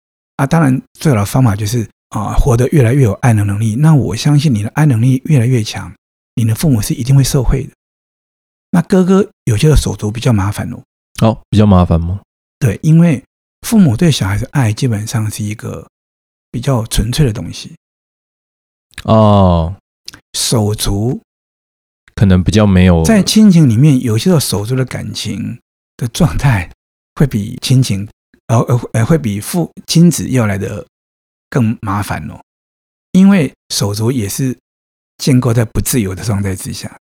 [0.40, 3.76] 啊，当然最好的方法就是啊，活得越来越有爱的能力。
[3.76, 5.92] 那我相信你的爱能力越来越强，
[6.34, 7.72] 你的父母是一定会受惠的。
[8.70, 10.82] 那哥哥有些的手足比较麻烦哦。
[11.20, 12.22] 哦，比较麻烦吗？
[12.58, 13.22] 对，因为
[13.66, 15.86] 父母对小孩的爱基本上是一个
[16.50, 17.76] 比较纯粹的东西。
[19.04, 19.76] 哦，
[20.32, 21.20] 手足
[22.14, 25.60] 可能比较没有在亲情里面，有些时候手足的感情
[25.98, 26.70] 的状态
[27.16, 28.08] 会比亲情，
[28.50, 30.84] 呃呃呃，会比父亲子要来的
[31.48, 32.40] 更麻烦哦。
[33.12, 34.58] 因为手足也是
[35.18, 36.98] 建构在不自由的状态之下，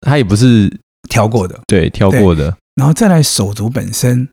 [0.00, 2.56] 他也不是挑过的，对，挑过的。
[2.74, 4.28] 然后再来，手足本身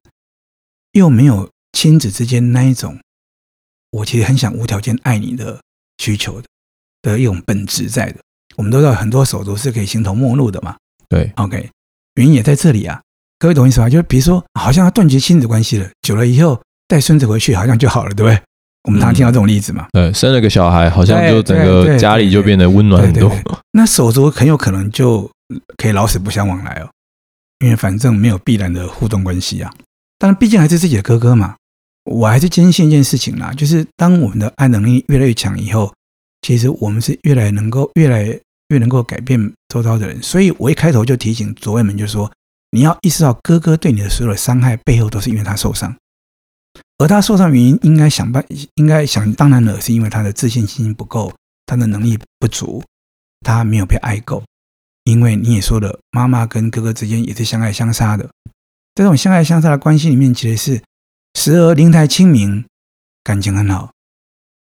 [0.91, 2.99] 又没有亲子之间那一种，
[3.91, 5.61] 我其实很想无条件爱你的
[5.97, 6.47] 需求的
[7.01, 8.19] 的一种本质在的。
[8.57, 10.77] 我们都知道很多手足是可以形同陌路的嘛。
[11.07, 11.69] 对，OK，
[12.15, 13.01] 原因也在这里啊。
[13.45, 13.87] 各位懂意思吧？
[13.87, 18.41] 就是比如说，好像要断绝亲子关系了，久了以后带孙子回去好像就好了，对不对？
[18.85, 19.85] 我们常常听到这种例子嘛。
[19.91, 23.31] 对，生了个小孩，好像就整个家里就变得温暖很多。
[23.73, 25.29] 那手足很有可能就
[25.77, 26.89] 可以老死不相往来哦。
[27.59, 29.71] 因为反正没有必然的互动关系啊，
[30.17, 31.53] 但毕竟还是自己的哥哥嘛。
[32.05, 35.93] 我还是坚信一件事情啦，就是当我们的爱能力越来越强以后，
[36.41, 38.39] 其实我们是越来能够越来
[38.69, 40.19] 越能够改变周遭的人。
[40.23, 42.31] 所以我一开头就提醒左卫门，就说
[42.75, 45.95] 你要意识到哥哥对你的所有的伤害背后都是因为他受伤，
[46.97, 51.33] 而他受伤原因应该想办，应该想当然了，是因为他的自信心不够，
[51.65, 52.83] 他的能力不足，
[53.39, 54.43] 他没有被爱够。
[55.05, 58.25] 因为你也说了，妈妈跟哥哥之间也是相爱相杀的，
[58.93, 60.83] 在这种相爱相杀的关系里面，其实是
[61.35, 62.65] 时而灵台清明，
[63.23, 63.89] 感情很好；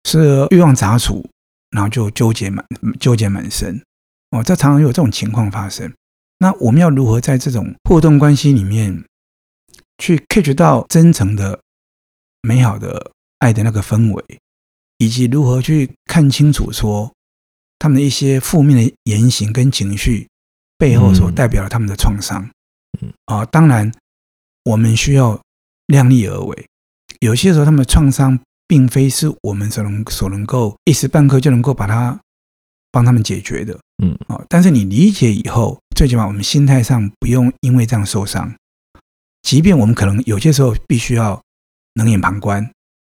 [0.04, 1.26] 时而欲望杂处，
[1.70, 2.66] 然后就纠结满
[3.00, 3.82] 纠结满身。
[4.32, 5.94] 哦，这常常有这种情况发生。
[6.42, 9.06] 那我们要如何在这种互动关系里面，
[10.00, 11.62] 去 catch 到真诚的、
[12.42, 14.40] 美好的爱的那个氛围，
[14.98, 17.14] 以及如何去看清楚说
[17.78, 20.28] 他们的一些负面的言行跟情绪？
[20.80, 22.50] 背后所代表了他们的创伤，
[23.00, 23.92] 嗯啊，当然
[24.64, 25.40] 我们需要
[25.86, 26.66] 量力而为。
[27.20, 32.20] 有些时候，他们的创伤并非是我们所能所能够一时半刻就能够把它
[32.92, 38.54] 帮他们解决的，嗯，啊，但是你理解以后，最起码我们心态上不用因为这样受伤。
[39.44, 41.40] 即便我们可能有些时候必须要
[41.94, 42.72] 冷眼旁观，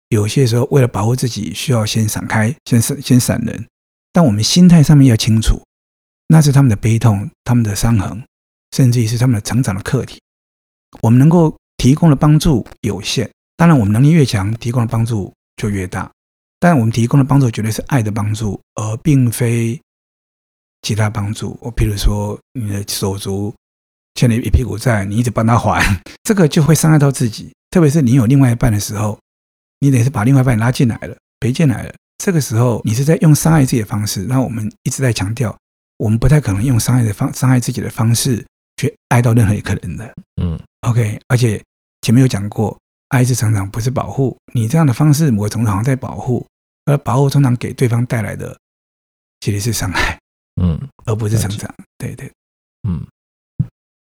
[0.09, 3.67] 有些时候为了保护自己，需要先闪开，先闪先闪人，
[4.13, 5.63] 但我们心态上面要清楚。
[6.29, 8.25] 那是他们的悲痛，他们的伤痕，
[8.71, 10.19] 甚至于是他们的成长的课题。
[11.01, 16.11] 我们能够提供的帮助有限，当然我们能力越强，提供的帮助就越大。
[16.59, 19.81] 但我们提供的帮助绝对是爱的帮助，而并非
[20.83, 21.57] 其他帮助。
[21.61, 23.55] 我譬如说，你的手足
[24.15, 25.83] 欠了一屁股债，你一直帮他还，
[26.23, 27.53] 这个就会伤害到自己。
[27.71, 29.19] 特别是你有另外一半的时候，
[29.81, 31.95] 你得是把另外一半拉进来了，陪进来了。
[32.19, 34.23] 这个时候，你是在用伤害自己的方式。
[34.25, 35.57] 那我们一直在强调。
[35.99, 38.45] 我们不太可能用伤害的方伤害自己的方式
[38.77, 40.13] 去爱到任何一个人的，
[40.43, 41.21] 嗯，OK。
[41.29, 41.63] 而且
[42.01, 42.77] 前面有讲过，
[43.11, 44.37] 爱是成长，不是保护。
[44.53, 46.45] 你这样的方式，某种程度好像在保护，
[46.87, 48.59] 而保护通常给对方带来的
[49.39, 50.19] 其实是伤害，
[50.61, 51.73] 嗯，而不是成长。
[51.97, 52.31] 对对，
[52.89, 53.07] 嗯，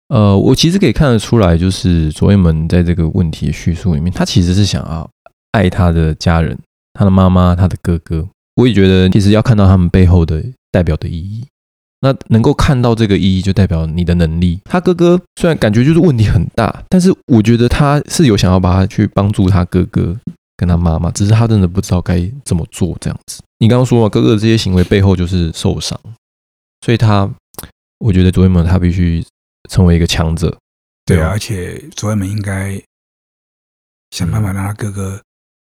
[0.09, 5.09] 呃，我其实可以看得出来，就是左卫门在这个问题的叙述里面，他其实是想要
[5.51, 6.57] 爱他的家人，
[6.93, 8.27] 他的妈妈，他的哥哥。
[8.55, 11.45] 我也觉得，其实要看到他们背后的代表的意义。
[12.01, 14.59] 那能够看到这个意义，就代表你的能力。
[14.65, 20.15] 他哥哥虽然感觉就是问题很大，但是我觉得他是有想要把他去帮助他哥哥
[20.55, 23.41] 跟他妈妈，只是他真的不知道该怎么做这样子。
[23.59, 25.99] 你刚刚说嘛，哥哥的这些行为背后就是受伤，
[26.85, 27.27] 所以他，
[27.97, 29.25] 我觉得左卫门他必须
[29.71, 30.55] 成为一个强者。
[31.03, 32.79] 对啊，而且左卫门应该
[34.11, 35.19] 想办法让他哥哥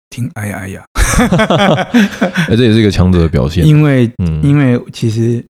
[0.09, 0.83] 听哎呀哎呀，
[2.49, 3.63] 哎，这也是一个强者的表现。
[3.67, 5.45] 因为，嗯，因为其实。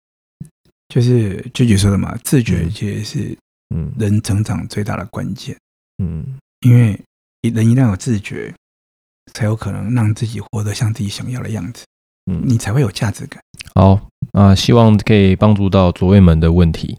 [0.93, 3.37] 就是舅舅说的嘛，自觉其实是
[3.73, 3.93] 嗯。
[3.97, 5.57] 人成长最大的关键，
[6.03, 6.99] 嗯，因为
[7.49, 8.53] 人一旦有自觉，
[9.31, 11.85] 才有可能让自己活得像自己想要的样子，
[12.29, 13.41] 嗯，你才会有价值感。
[13.73, 13.99] 好
[14.33, 16.97] 啊，希望可以帮助到左卫门的问题。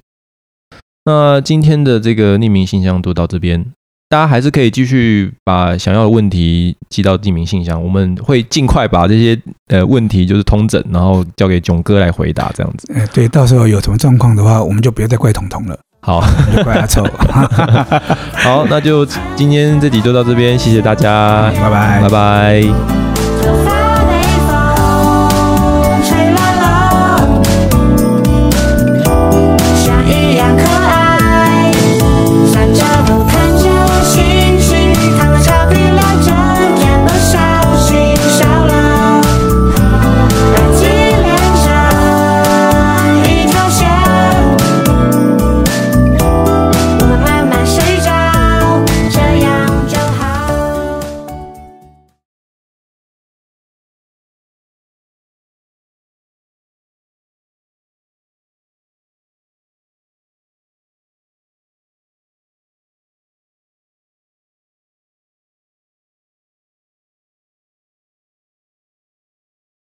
[1.04, 3.66] 那今天的这个匿名信箱就到这边。
[4.08, 12.92] 大家还是可以继续把想要的问题寄到匿名信箱，我们会尽快把这些呃问题就是通整，然后交给囧哥来回答这样子。
[12.92, 15.78] 哎，对，到时候有什么状况的话，我们就不要再怪彤彤了。
[16.02, 16.20] 好，
[16.54, 17.02] 就怪阿臭。
[18.44, 23.01] 好，那就今天这集就到这边，谢谢大家，拜拜，拜拜。